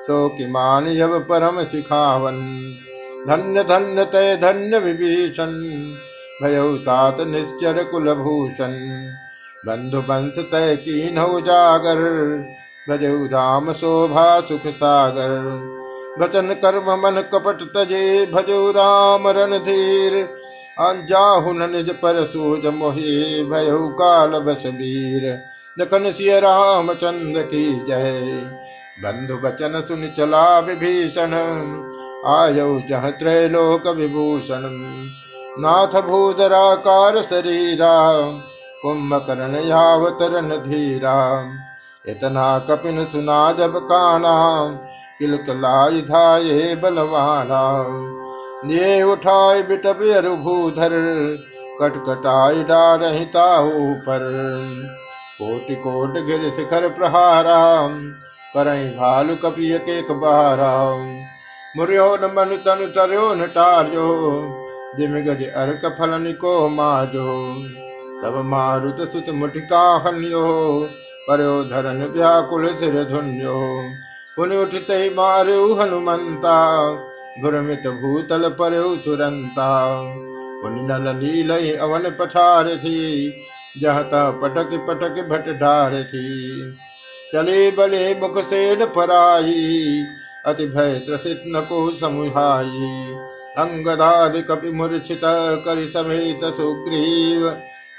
सो 0.02 0.30
कि 0.30 0.46
मान 0.48 0.88
यव 0.88 1.20
परम 1.20 1.64
सिखावन। 1.64 2.36
धन्य 3.28 3.64
धन्य 3.64 4.06
तय 4.06 4.36
धन्य 4.36 4.80
विभीषण 4.80 5.52
भयउतात 6.44 7.22
निश्चर 7.22 7.84
कुलभूषण। 7.84 8.74
बंधु 9.66 9.98
वंश 9.98 10.36
तय 10.52 10.76
कीन 10.76 11.16
जागर 11.42 12.02
भजऊ 12.90 13.26
राम 13.26 13.74
शोभा 13.74 14.40
सुख 14.42 14.68
सागर। 14.68 15.32
वचन 16.20 16.54
कर्म 16.54 16.92
मन 17.02 17.22
कपट 17.34 17.62
तजे 17.76 18.26
भजो 18.26 18.72
राम 18.72 19.28
रण 19.28 19.58
धीर। 19.58 20.34
जाहुन 20.80 21.72
निज 21.72 21.90
पर 21.90 22.26
सूज 22.26 22.66
मोहि 22.66 23.44
भयउ 23.52 23.88
काल 23.88 24.40
बस 24.40 24.64
वीर। 24.66 25.44
दखन 25.80 26.12
सिय 26.12 26.40
राम 26.40 26.94
चंद्र 26.94 27.42
की 27.42 27.86
जय। 27.86 28.22
बंधु 29.04 29.36
वचन 29.48 29.82
सुन 29.88 30.08
चला 30.18 30.60
विभीषण। 30.60 31.34
आयौ 32.28 32.82
जह 32.90 33.10
त्रैलोक 33.10 33.88
विभूषण। 33.88 34.62
नाथ 35.60 36.02
भूधराकार 36.02 37.22
शरीरा। 37.22 37.94
कुंभकर्ण 38.82 39.56
यावतरन 39.56 40.50
धीरा। 40.50 41.18
इतना 42.06 42.60
कपिन 42.60 43.04
सुना 43.06 43.52
जब 43.52 43.78
काना। 43.78 44.36
किलकलाई 45.20 46.02
धाये 46.02 46.76
बलवाना। 46.76 47.62
ये 48.68 49.04
उठाए 49.04 49.62
बिटप 49.62 50.00
अरुभूधर 50.16 50.94
कटकटाई 51.82 52.64
डारहिता 52.64 53.46
ऊपर। 53.62 54.24
कोटि 55.38 55.76
कोट 55.76 56.18
गिर 56.26 56.50
शिखर 56.50 56.88
प्रहारा, 56.90 57.62
करई 58.54 58.86
भालु 58.90 59.36
कपिय 59.36 59.78
के 59.80 60.02
कबारा 60.02 60.74
मुर्यो 61.78 62.06
न 62.16 62.32
मनु 62.36 62.58
तनु 62.58 62.86
तरयो 62.88 63.34
न 63.34 63.48
टार्यो 63.48 64.06
जिम 64.98 65.16
गज 65.24 65.44
अर्क 65.56 65.82
फलन 66.00 66.32
को 66.32 66.54
माजो। 66.70 67.34
तब 68.22 68.42
मारुत 68.46 69.02
सुत 69.12 69.30
मुठिका 69.34 69.82
हन्यो, 69.98 70.44
परयो 71.28 71.64
धरन 71.64 72.04
व्याकुल 72.08 72.68
सिर 72.76 73.04
धुन्यो। 73.04 73.60
पुन 74.38 74.52
उठित 74.54 74.88
मारु 75.16 75.74
हनुमंता 75.74 76.58
गुरमित 77.42 77.88
भूतल 78.02 78.50
परयो 78.50 78.96
तुरंता 78.96 79.70
पुन 80.62 80.76
नल 80.92 81.16
लील 81.20 81.52
अवन 81.78 82.10
पछार 82.20 82.76
थी 82.76 83.00
जहता 83.82 84.30
पटक 84.42 84.74
पटक 84.88 85.22
भट 85.30 85.48
ढार 85.60 85.96
थी 86.04 86.28
चले 87.34 87.72
बले 87.72 88.04
मुख 88.16 88.38
से 88.44 88.86
पराई, 88.86 90.04
अति 90.46 90.66
भय 90.66 91.00
त्रसित 91.00 91.44
न 91.48 91.62
को 91.62 91.90
समुहाई। 91.92 92.92
अंगदादि 93.58 94.42
कपि 94.42 94.72
मूर्छित 94.72 95.22
कर 95.66 95.86
समेत 95.88 96.44
सुग्रीव, 96.56 97.50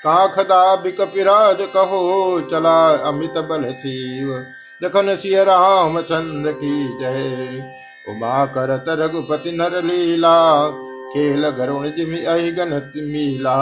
काखदा 0.05 0.77
कपिराज 0.77 1.63
कहो 1.75 2.41
चला 2.51 2.79
अमित 3.09 3.39
बल 3.49 3.71
शिव 3.73 4.33
दखन 4.81 5.15
सिय 5.17 5.43
राम 5.45 6.01
चंद्र 6.01 6.53
की 6.53 6.99
जय। 6.99 7.63
उमा 8.09 8.45
करत 8.47 8.85
रघुपति 8.89 9.53
नर 9.53 9.83
लीला, 9.85 10.71
खेल 11.07 11.49
गरुण 11.49 11.89
जिमि 11.89 12.19
अहिगन 12.25 12.75
मीला। 12.97 13.57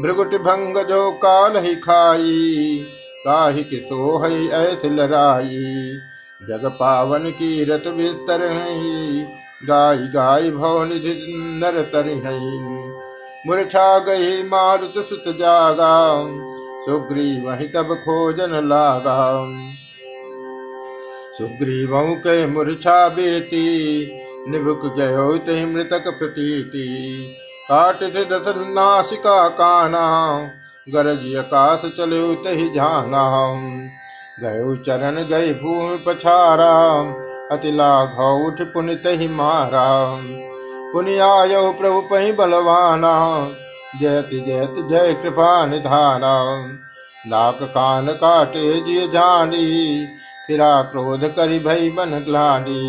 भृगुट 0.00 0.34
भंग 0.40 0.76
जो 0.88 1.10
काल 1.12 1.56
ही 1.56 1.74
खाई, 1.76 2.78
काहि 3.24 3.62
कि 3.62 3.76
सोहई 3.76 4.46
ऐस 4.48 4.84
लराई 4.84 5.98
जग 6.40 6.66
पावन 6.80 7.30
की 7.30 7.64
रत 7.64 7.88
बिस्तर 7.88 8.46
गाय 9.64 9.96
गाय 9.96 10.50
भवन 10.50 10.90
नर 11.58 11.80
तर 11.94 12.08
मुरछा 13.46 13.98
गई 13.98 14.42
मारुत 14.42 14.94
सुत 15.08 15.36
जागा 15.38 15.94
सुग्री 16.86 17.30
वही 17.40 17.66
तब 17.68 17.94
खोजन 17.94 18.68
लागा। 18.68 19.18
सुग्रीव 21.32 22.14
के 22.14 22.46
मूर्छा 22.46 23.08
बेती 23.08 23.62
निभुक 24.48 24.80
गयो 24.98 25.38
ते 25.38 25.66
मृतक 25.66 26.08
प्रतीति। 26.18 26.86
काट 27.68 28.02
थे 28.02 28.24
दस 28.24 28.44
नासिका 28.46 29.48
काना, 29.48 30.02
गरज 30.88 31.36
आकाश 31.36 31.82
चले 31.98 32.34
तही 32.34 32.68
जाना। 32.68 33.24
गयो 34.40 34.76
चरण 34.76 35.22
गए 35.24 35.52
भूमि 35.52 35.96
पछारा, 36.06 37.00
अति 37.52 37.72
लाघ 37.72 38.20
उठ 38.46 38.62
पुनित 38.62 39.02
ही 39.06 39.28
मारा। 39.28 39.88
पुनियायो 40.92 41.72
प्रभु 41.72 42.00
पही 42.00 42.32
बलवाना, 42.32 43.14
जयति 44.00 44.40
जयत 44.40 44.74
जय 44.90 45.12
कृपा 45.22 45.66
निधाना। 45.66 46.34
नाक 47.26 47.58
कान 47.62 48.06
काटे 48.06 48.80
जिय 48.80 49.06
जानी 49.08 50.06
फिरा 50.52 50.82
क्रोध 50.82 51.24
करि 51.36 51.58
भई 51.58 51.90
बन 51.90 52.10
ग्लानी। 52.26 52.80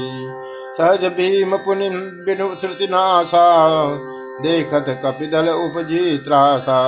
सहज 0.78 1.06
भीम 1.06 1.56
पुनि 1.58 1.90
बिनु 2.26 2.48
श्रुति 2.62 2.88
नासा। 2.88 3.44
देखत 4.42 4.86
कपिदल 5.06 5.50
उपजी 5.50 6.18
त्रासा 6.18 6.80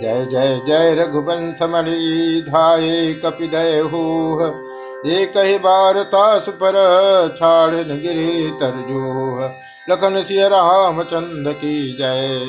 जय 0.00 0.24
जय 0.24 0.60
जय 0.66 0.94
रघुवंश 0.94 1.62
मणि 1.62 2.44
धाये 2.48 3.14
कपिदय 3.14 3.78
हो 3.78 4.02
एक 5.06 5.36
ही 5.36 5.58
बार 5.58 6.02
तास 6.02 6.48
पर 6.48 6.76
छाड़ 7.38 7.74
गिरी 7.74 8.50
तरजो 8.50 9.04
लखन 9.90 10.22
सिय 10.22 10.48
चंद 11.04 11.48
की 11.48 11.96
जय। 11.96 12.46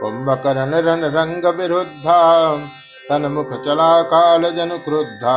कुंभकर्ण 0.00 0.74
रन 0.74 1.04
रंग 1.16 1.54
विरुद्धा, 1.60 2.20
तन 3.10 3.26
मुख 3.26 3.52
चला 3.64 4.02
काल 4.02 4.42
जन 4.42 4.76
क्रुद्धा। 4.84 5.36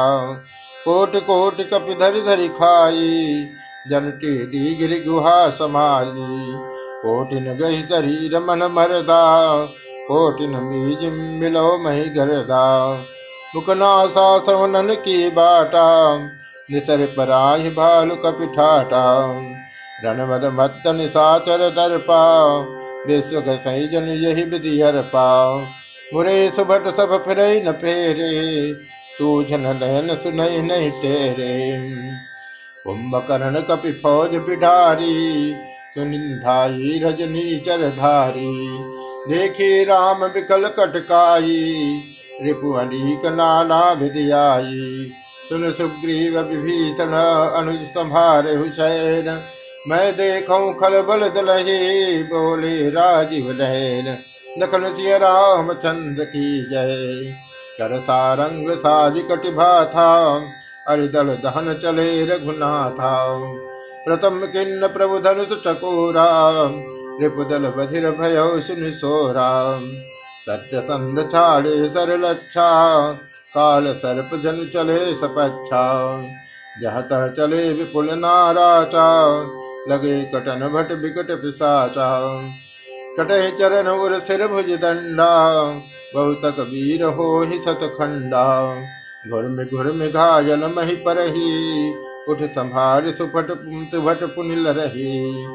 कोट 0.83 1.15
कोट 1.23 1.61
कपि 1.69 1.93
धरि 1.95 2.21
धरि 2.21 2.47
खाई, 2.51 3.47
जन 3.89 4.09
टेडी 4.21 4.75
गिरि 4.75 4.99
गुहा 4.99 5.49
समाई। 5.51 6.27
कोटिन 7.01 7.45
गही 7.57 7.81
शरीर 7.83 8.39
मन 8.39 8.63
मरदा, 8.71 9.23
कोटिन 10.07 10.53
बीज 10.61 11.05
मिलो 11.41 11.77
मही 11.77 12.09
गरदा। 12.09 12.63
मुकनासा 13.55 14.27
सवनन 14.39 14.93
की 14.97 15.29
बाटा, 15.31 15.87
निसर 16.69 17.05
पराहि 17.17 17.69
भालु 17.71 18.15
कपिठाटा 18.15 19.03
रणमद 20.03 20.45
मत्त 20.53 20.87
निशाचर 20.93 21.69
दर्पा 21.69 22.23
विश्व 23.07 23.41
सही 23.47 23.87
जन 23.87 24.07
यही 24.17 24.43
विधि 24.43 24.79
हर 24.81 25.01
पाओ 25.13 25.59
मुरे 26.13 26.35
सुभट 26.55 26.87
सब 26.95 27.11
फिर 27.25 27.39
न 27.65 27.71
फेरे 27.73 28.31
सूझन 29.17 29.65
लहन 29.81 30.15
सुनई 30.15 30.61
नहीं 30.61 30.89
तेरे। 30.91 31.53
कुंभकर्ण 32.85 33.61
कपि 33.61 33.91
फौज 33.93 34.35
बिठारी 34.45 35.53
सुनिंधाई 35.95 36.99
रजनी 37.03 37.57
चर 37.57 37.87
धारी। 37.89 38.53
देखी 39.29 39.83
राम 39.83 40.23
विकल 40.25 40.67
कटकाई, 40.69 41.59
रिपु 42.41 42.71
अलीक 42.73 43.25
नाना 43.33 43.81
विद्याई 43.93 45.11
सुन 45.49 45.71
सुग्रीव 45.71 46.39
विभीषण 46.41 47.13
अनुज 47.13 47.85
संभार 47.87 48.49
हुसैन। 48.49 49.29
मैं 49.87 50.11
देखूँ 50.15 50.73
खल 50.73 51.01
बल 51.01 51.27
दलहे 51.29 52.23
बोले 52.23 52.89
राजीव 52.89 53.51
लहन। 53.51 54.17
लखन 54.59 54.91
सिय 54.91 55.19
चंद्र 55.21 56.23
की 56.25 56.61
जय। 56.69 57.35
कर 57.77 57.97
सारंग 57.99 58.69
साज 58.77 59.19
कटिभा 59.31 59.69
था 59.85 60.09
अरिदल 60.87 61.29
दहन 61.43 61.73
चले 61.73 62.25
रघुनाथा 62.25 63.13
प्रथम 64.05 64.39
किन्न 64.47 64.87
प्रभु 64.87 65.19
धनुष 65.19 65.51
टकोरा 65.65 66.27
रिपुदल 67.21 67.67
बधिर 67.69 68.09
भय 68.11 68.35
सुन 68.61 68.89
सोरा 68.91 69.49
सत्य 70.47 70.79
संध 70.81 71.19
छाड़े 71.31 71.89
सरलच्छा। 71.89 72.69
काल 73.53 73.87
सर्प 73.95 74.35
जन 74.35 74.57
चले 74.73 74.99
सपच्छा। 75.15 75.83
जहत 76.81 77.09
चले 77.37 77.61
विपुल 77.73 78.09
नाराचा। 78.13 79.07
लगे 79.89 80.21
कटन 80.25 80.67
भट 80.67 80.91
विकट 80.91 81.31
पिसाचा। 81.41 82.09
कटे 83.17 83.39
चरण 83.51 83.87
उर 83.87 84.19
सिर 84.19 84.47
भुज 84.47 84.71
दंडा 84.81 85.31
बहुत 86.13 86.59
वीर 86.59 87.03
हो 87.03 87.27
ही 87.41 87.59
सतखंडा 87.59 88.45
घुर 89.29 89.43
में 89.47 89.65
घुर 89.67 89.91
में 89.91 90.09
घायल 90.11 90.63
मही 90.75 90.95
पर 90.95 91.19
ही 91.27 91.93
उठ 92.29 92.41
संभार 92.49 93.11
सुफट 93.11 93.51
भट 93.97 94.23
पुनिल 94.25 94.67
रही। 94.69 95.45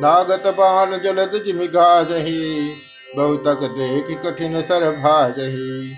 नागत 0.00 0.46
बाण 0.48 0.96
जलद 0.98 1.42
जिमि 1.46 1.66
गाजही, 1.66 2.72
बहुतक 3.16 3.64
देख 3.70 4.10
कठिन 4.22 4.60
सर 4.62 4.90
भाजही। 4.96 5.92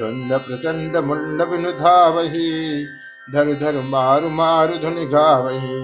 रुंड 0.00 0.32
प्रचंड 0.38 0.96
मुंड 0.96 1.42
बिनु 1.42 1.72
धावही 1.72 2.84
धर 3.28 3.52
धर 3.54 3.80
मारु 3.84 4.28
मारु 4.30 4.78
धुनि 4.78 5.04
गावही। 5.06 5.80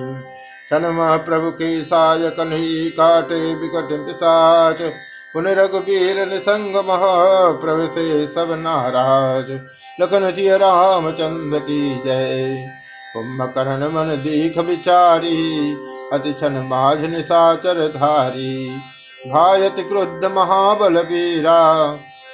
क्षण 0.67 0.83
प्रभु 1.25 1.51
के 1.51 1.69
साय 1.85 2.31
कन्ही 2.31 2.91
काटे, 2.91 3.55
विकट 3.55 3.93
पिसाच 4.07 4.81
पुन 5.37 5.47
रघुबीर 5.49 6.19
निसंग 6.29 6.77
मह 6.87 7.03
प्रवेशे 7.61 8.05
सब 8.27 8.53
नाराज़। 8.59 9.51
लखन 10.01 10.31
सिय 10.31 10.57
रामचंद्र 10.57 11.59
की 11.59 11.81
जय। 12.07 12.55
कुंभकर्ण 13.13 13.89
मन 13.89 14.15
दीख 14.23 14.57
विचारी 14.59 15.75
अति 16.13 16.33
क्षण 16.33 16.57
माझ 16.69 16.99
निशाचर 17.01 17.87
धारी 17.89 18.55
भायत 19.27 19.85
क्रुद्ध 19.89 20.33
महाबल 20.33 20.99
वीरा 21.05 21.61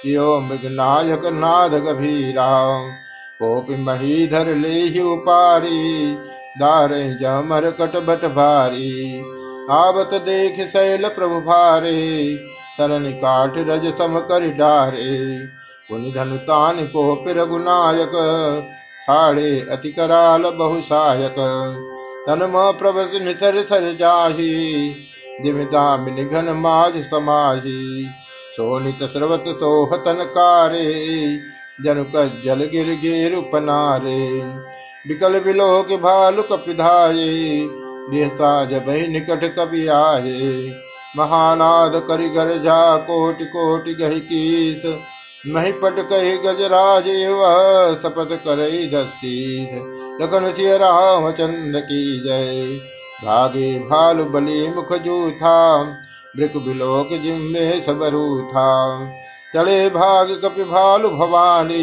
यो 0.06 0.38
मृगनायक 0.40 1.26
नाद 1.34 1.74
गभीरा 1.84 2.48
कोपि 3.38 3.82
महीधर 3.82 4.54
ले 4.56 5.00
उपारी, 5.02 6.14
दारे 6.60 7.04
जमर 7.14 7.70
कट 7.80 8.02
भट 8.06 8.24
भारी 8.32 9.20
आवत 9.72 10.14
देख 10.24 10.66
शैल 10.68 11.08
प्रभु 11.10 11.40
भारे 11.42 12.00
सरन 12.78 13.10
काट 13.18 13.58
रज 13.68 13.86
सम 13.94 14.18
कर 14.28 14.48
डारे। 14.54 15.10
पुनि 15.88 16.12
धनु 16.12 16.36
तान 16.44 16.84
को 16.86 17.02
रघुनायक 17.30 18.12
छाड़े 19.02 19.50
अति 19.72 19.90
कराल 19.92 20.50
बहुसायक 20.58 21.34
तन 22.26 22.46
प्रभस 22.78 23.14
निसर 23.22 23.62
सर 23.66 23.92
जाही 23.96 24.52
दिमिदामिन 25.42 26.24
घन 26.26 26.50
माज 26.56 27.00
समाही। 27.04 28.06
सोनित 28.52 29.02
स्रवत 29.12 29.44
सोहतन 29.58 30.24
कारे 30.30 30.86
जनुक 31.84 32.12
जल 32.44 32.64
गिर 32.72 32.94
गिर 33.00 33.34
उपनारे। 33.34 34.20
विकल 35.08 35.38
विलोक 35.40 35.92
भालु 36.00 36.42
कपिधाये 36.42 37.30
बेसा 38.10 38.52
जब 38.64 38.90
निकट 39.10 39.44
कवि 39.56 39.86
आए। 39.88 40.40
महानाद 41.14 42.02
करि 42.08 42.28
जा 42.58 42.96
कोटि 43.06 43.44
कोटि 43.46 43.94
गहि 43.94 44.20
कीस। 44.22 44.84
महिपट 45.46 45.98
कही 46.08 46.36
गजराज 46.38 47.06
शपथ 48.02 48.34
करई 48.44 48.86
दशीस 48.86 49.70
लखन 50.20 50.52
सिय 50.52 50.76
रामचंद्र 50.78 51.80
की 51.82 52.04
जय। 52.20 52.78
भागे 53.24 53.78
भालु 53.80 54.24
बली 54.26 54.66
मुख 54.68 54.92
जूथा। 54.98 55.58
मृक 56.34 56.56
बिलोक 56.58 57.08
जिम्मे 57.22 57.70
सबरू 57.80 58.26
था 58.42 58.68
चले 59.54 59.88
भाग 59.90 60.30
कपि 60.44 60.64
भालु 60.66 61.08
भवानी। 61.10 61.82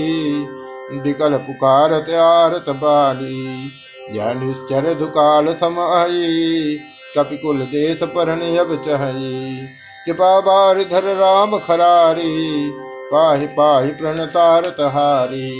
विकल 1.00 1.38
पुकारत 1.40 2.10
आरत 2.20 2.70
बाली 2.78 3.72
यह 4.12 4.34
निश्चर 4.36 4.94
दुकाल 4.94 5.54
थम 5.54 5.80
आई 5.80 6.80
कपिकुल 7.18 7.58
देश 7.58 8.00
पर 8.04 8.30
अब 8.30 8.76
चही 8.86 9.68
कृपा 10.06 10.40
बार 10.40 10.78
धर 10.84 11.04
राम 11.04 11.58
खरारी, 11.58 12.70
पाहि 13.12 13.48
पाहि 13.48 13.92
प्रणतार 13.92 14.66
तहारी। 14.66 15.52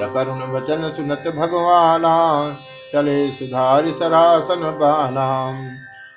सकरुण 0.00 0.42
वचन 0.52 0.90
सुनत 0.96 1.24
भगवाना, 1.36 2.16
चले 2.92 3.30
सुधारि 3.32 3.92
सरासन 3.92 4.60
बाना। 4.80 5.52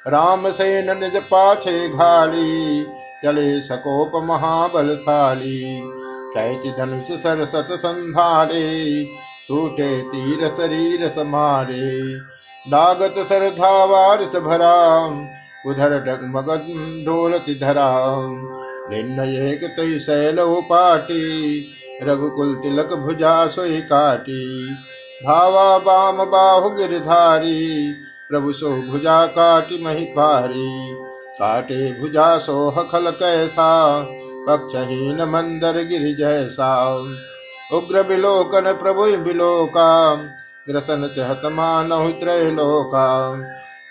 राम 0.07 0.49
सेन 0.51 0.97
निज 0.97 1.15
पाछे 1.15 1.89
घाली, 1.89 2.83
चले 3.23 3.61
सकोप 3.61 4.11
महाबलशाली। 4.23 5.81
कैच 6.37 6.77
धनुष 6.77 7.03
सरसत 7.03 7.67
संधारे, 7.71 9.05
सूटे 9.47 10.01
तीर 10.01 10.47
शरीर 10.47 11.07
समारे। 11.07 12.17
दागत 12.65 13.15
सर 13.27 13.49
धावारस 13.49 14.35
भरा 14.35 14.73
उधर 15.67 15.97
डगमग 15.99 16.49
ढोलति 17.05 17.53
धरा 17.55 17.89
भिन्न 18.89 19.23
एक 19.43 19.63
तई 19.77 19.99
शैल 19.99 20.37
पाटी 20.69 21.23
रघुकुल 22.03 22.53
तिलक 22.55 22.93
भुजा 22.97 23.47
सोई 23.47 23.79
काटी। 23.81 24.73
धावा 25.25 25.77
बाम 25.77 26.23
बाहु 26.25 26.69
गिरधारी 26.69 27.93
प्रभु 28.29 28.53
सो 28.53 28.69
भुजा 28.81 29.25
काटि 29.27 29.77
मही 29.83 30.05
पारी। 30.11 30.95
काटे 31.39 31.91
भुजा 31.99 32.37
सो 32.37 32.69
हखल 32.69 33.11
कैसा, 33.11 33.69
पक्षहीन 34.47 35.21
मंदर 35.23 35.81
गिर 35.83 36.15
जैसा। 36.17 36.71
उग्र 37.73 38.03
बिलोकन 38.03 38.71
प्रभु 38.73 39.05
बिलोका 39.23 40.15
ग्रसन 40.69 41.13
चहत 41.15 41.41
मानहु 41.45 42.11
त्रैलोका 42.11 43.35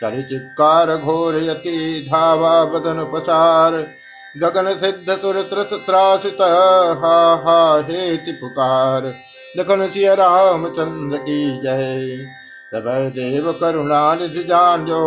चरि 0.00 0.22
चिक्कार 0.22 0.96
घोर 0.96 1.37
यति 1.37 2.06
धावा 2.09 2.64
बदन 2.64 3.11
पसार। 3.14 3.72
गगन 4.37 4.76
सिद्ध 4.76 5.20
सुर 5.20 5.40
त्रस 5.40 5.72
त्रासित, 5.72 6.37
हा 7.00 7.42
हा, 7.46 7.87
हेति 7.90 8.33
पुकार। 8.33 9.14
दखन 9.59 9.87
सिय 9.87 10.14
रामचंद्र 10.14 11.16
की 11.16 11.61
जय। 11.61 12.18
तब 12.72 12.85
देव 13.14 13.52
करुणा 13.52 14.14
निधि 14.14 14.44
जान्यो। 14.44 15.02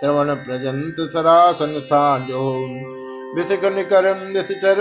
श्रवण 0.00 0.34
प्रजंत 0.34 0.96
सरासन 1.00 1.80
थान्यो। 1.80 2.66
विसिक 3.34 3.64
निकरम 3.64 4.32
दिशचर 4.32 4.76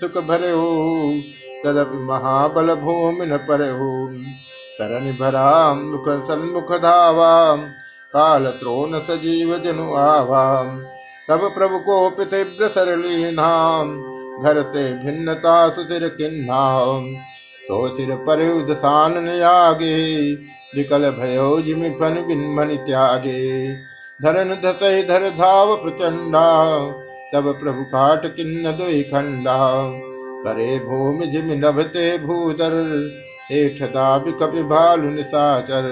सुख 0.00 0.24
भरे 0.24 0.50
हो 0.50 1.14
तदपि 1.64 1.96
महाबल 1.96 2.74
भूमि 2.74 3.26
न 3.26 3.36
पर 3.36 3.70
हो 3.70 4.08
शरण 4.80 5.12
भरा 5.16 5.48
मुख 5.74 6.08
सन्मुख 6.26 6.70
धावा 6.82 7.32
काल 8.12 8.46
त्रोन 8.60 8.98
सजीव 9.00 9.56
जनु 9.58 9.92
आवा 9.96 10.44
तब 11.28 11.42
प्रभु 11.54 11.78
को 11.78 11.96
तीव्र 12.22 12.68
सरली 12.68 13.30
नाम 13.32 13.90
धरते 14.44 14.84
भिन्नता 14.94 15.56
सुसिर 15.68 16.06
किन्ना 16.08 16.62
सो 17.66 17.88
सिर 17.88 18.14
पर 18.28 18.40
आगे 19.44 19.98
विकल 20.76 21.10
भयो 21.10 21.60
जिमि 21.60 21.90
फन 21.90 22.14
बिन्मन 22.28 22.74
त्यागे। 22.86 23.40
धरन 24.20 24.54
धसै 24.64 25.02
धर 25.02 25.28
धाव 25.36 25.74
प्रचंडा 25.76 26.46
तब 27.34 27.52
प्रभु 27.60 27.84
काट 27.84 28.26
किन्न 28.36 28.72
दुई 28.76 29.02
खंडा 29.02 29.58
करे 30.44 30.78
भूमि 30.78 31.26
जिमि 31.26 31.56
नभते 31.56 32.06
भूदर 32.18 32.74
हेठ 33.52 33.82
दाबि 33.92 34.32
कपि 34.32 34.62
भालु 34.64 35.10
निशाचर 35.10 35.88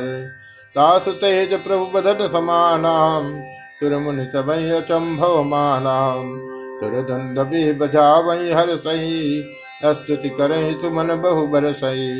तासु 0.76 1.12
तेज 1.12 1.54
प्रभु 1.62 1.87
बदन 1.87 2.26
समानाम, 2.28 3.30
सुर 3.80 3.96
मुनि 3.98 4.24
सबई 4.32 4.70
अचंभव 4.70 5.42
मानाम। 5.44 6.37
सुर 6.80 7.00
दंड 7.02 7.38
बे 7.46 7.72
बजावई 7.72 8.50
हर 8.52 8.76
सही 8.76 9.42
स्तुति 9.84 10.28
करें 10.30 10.78
सुमन 10.80 11.14
बहु 11.20 11.46
बरसई 11.46 12.11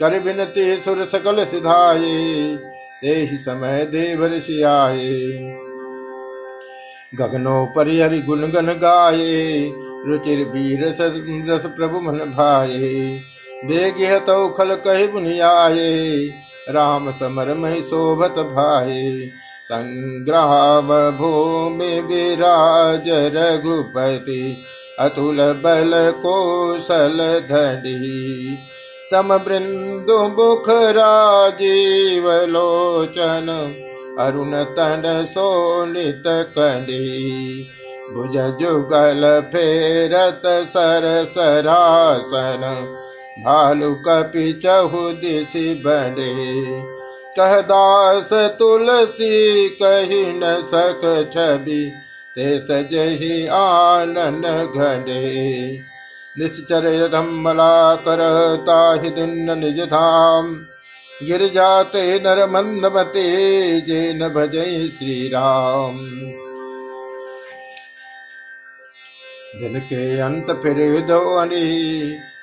कर 0.00 0.18
बिनती 0.20 0.64
सुर 0.76 1.04
सकल 1.06 1.44
सिधाये 1.44 2.56
ते 3.02 3.14
ही 3.22 3.38
समय 3.38 3.84
देव 3.86 4.24
ऋषियाए 4.26 5.10
गगनो 5.44 5.61
पर 7.12 7.88
हरि 8.02 8.18
गुण 8.18 8.40
गन 8.50 8.66
गाये, 8.78 9.72
रुचिर 10.06 10.38
वीर 10.48 10.84
रस 11.50 11.66
प्रभु 11.66 12.00
मन 12.00 12.18
भाये। 12.36 13.20
बेग 13.64 14.02
तो 14.26 14.48
खल 14.48 14.74
कहे 14.76 15.06
बुनियाये, 15.06 16.26
राम 16.70 17.10
समर 17.10 17.52
मही 17.54 17.82
शोभत 17.82 18.38
भाये। 18.48 19.26
संग्राम 19.64 20.88
भूमि 21.18 22.00
विराज 22.00 23.08
रघुपति, 23.36 24.56
अतुल 24.98 25.36
बल 25.36 25.92
कौशल 26.22 27.18
धनी। 27.50 28.56
तम 29.12 29.36
बृंदु 29.38 30.18
मुख 30.28 30.68
राजीव 30.68 32.30
लोचन 32.46 33.48
अरुण 34.20 34.52
तन 34.76 35.02
सोनित 35.26 36.22
कली 36.56 37.64
भुज 38.14 38.36
जुगल 38.60 39.24
फेरत 39.52 40.42
सर 40.68 41.04
सरासन 41.28 42.64
भालु 43.44 43.94
कपि 44.06 44.52
चहु 44.64 45.00
दिशि 45.20 45.62
बड़े 45.86 46.32
कह 47.38 47.60
दास 47.70 48.28
तुलसी 48.58 49.68
कही 49.82 50.24
न 50.32 50.52
सक 50.72 51.06
छवि 51.34 51.80
ते 52.36 52.48
सजहि 52.58 53.46
आनन 53.54 54.42
घने 54.66 55.22
निश्चर 56.36 56.90
धम्मला 57.12 57.74
कर 58.04 58.20
ताहि 58.66 59.10
दिन 59.16 59.58
निज 59.58 59.80
धाम 59.88 60.54
गिर 61.22 61.46
जाते 61.48 62.02
नर 62.18 62.46
मंदमते 62.50 63.24
जे 63.80 64.00
न 64.14 64.28
भजय 64.28 64.88
श्री 64.88 65.16
राम 65.28 65.96
दिन 69.60 69.78
के 69.82 70.04
अंत 70.20 70.50
फिर 70.62 70.78
दो 71.06 71.18
अनी, 71.38 71.66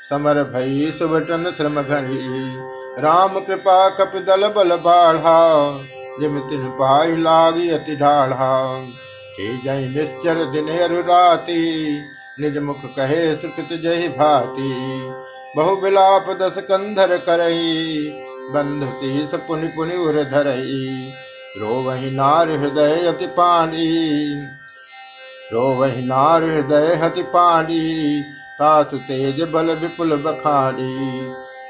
समर 0.09 0.43
भई 0.51 0.91
सुबटन 0.99 1.51
श्रम 1.57 1.81
घनी 1.81 2.25
राम 3.01 3.39
कृपा 3.39 3.77
कप 3.97 4.15
दल 4.27 4.47
बल 4.47 4.75
बाढ़ा, 4.77 5.39
जिम 6.19 6.39
तिन 6.49 6.67
पाई 6.79 7.15
लागी 7.17 7.69
अति 7.69 7.95
ढाढ़ा। 7.95 8.53
जय 9.39 9.87
निश्चर 9.89 10.43
दिन 10.51 10.67
अरुराती 10.77 11.61
निज 12.39 12.57
मुख 12.59 12.81
कहे 12.95 13.35
सुकृत 13.35 13.69
जय 13.81 14.07
भाती। 14.17 14.71
बहु 15.55 15.75
बिलाप 15.75 16.29
दस 16.41 16.57
कंधर 16.63 17.15
करई 17.19 18.09
बंधु 18.49 18.87
शीस 18.97 19.35
पुनि 19.47 19.67
पुनि 19.67 19.97
उर 19.97 20.23
धरई। 20.23 21.13
रो 21.57 21.73
वही 21.83 22.11
नार 22.11 22.51
हृदय 22.51 23.07
अति 23.07 23.27
पानी 23.27 23.87
रो 25.53 25.61
वही 25.75 26.05
नार 26.05 26.43
हृदय 26.43 26.93
हति 26.95 27.21
पानी 27.23 28.21
तासु 28.59 28.97
तेज 28.97 29.41
बल 29.49 29.71
विपुल 29.75 30.15
बखाड़ी। 30.17 30.95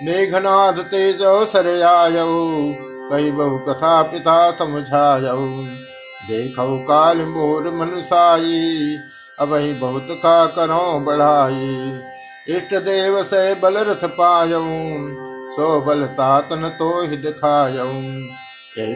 मेघनाथ 0.03 0.83
तेज 0.85 1.21
अवसर 1.21 1.67
आयऊ। 1.83 2.73
कही 3.09 3.31
बहु 3.31 3.57
कथा 3.59 4.01
पिता 4.03 4.51
समझायऊ। 4.51 5.47
देखो 6.27 6.77
काल 6.83 7.21
मोर 7.25 7.69
मनुसाई। 7.71 8.97
अब 9.39 9.49
बहुत 9.81 10.07
का 10.11 10.45
करो 10.45 10.99
बढ़ाई। 10.99 11.99
इष्ट 12.49 12.73
देव 12.75 13.23
से 13.23 13.55
बल 13.55 13.77
रथ 13.77 14.07
पायऊ। 14.11 15.28
सो 15.51 15.79
बल 15.81 16.05
तातन 16.15 16.67
तो 16.79 16.89
ही 17.01 17.17
दिखायऊ। 17.17 17.91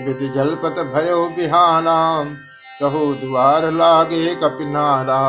विधि 0.06 0.28
जलपत 0.30 0.80
भयो 0.88 1.28
बिहाना। 1.30 1.98
कहो 2.82 3.04
द्वार 3.16 3.70
लागे 3.72 4.24
कपिनारा 4.36 5.22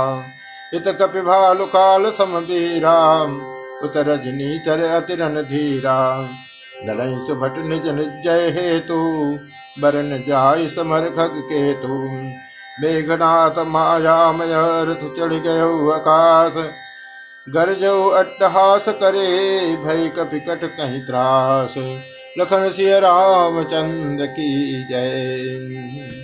इत 0.75 0.89
कपि 1.01 1.21
भालु 1.23 1.67
काल 1.67 2.11
समबीरा 2.13 2.97
उत 3.85 3.97
रजनी 3.99 4.59
चर 4.59 4.83
अतिरन 4.85 5.41
धीरा। 5.43 5.99
लड़ई 6.87 7.19
सुभट 7.27 7.59
निज 7.65 7.87
जय 8.25 8.49
हेतु। 8.51 9.03
बरन 9.83 10.11
जाय 10.29 10.69
समर 10.69 11.09
खग 11.11 11.41
केतु। 11.45 11.99
मेघनाथ 12.81 13.59
मायामय 13.67 14.55
रथ 14.87 15.03
चढ़ 15.17 15.33
गयो 15.41 15.91
आकाश। 15.91 16.55
गरजो 17.49 18.09
अट्टहास 18.09 18.85
करे 18.89 19.77
भय 19.77 20.09
कपिकट 20.09 20.65
कहीं 20.77 21.01
त्रास। 21.01 21.75
लखन 22.39 22.69
सिय 22.71 23.01
रामचंद्र 23.01 24.27
की 24.27 24.83
जय। 24.85 26.24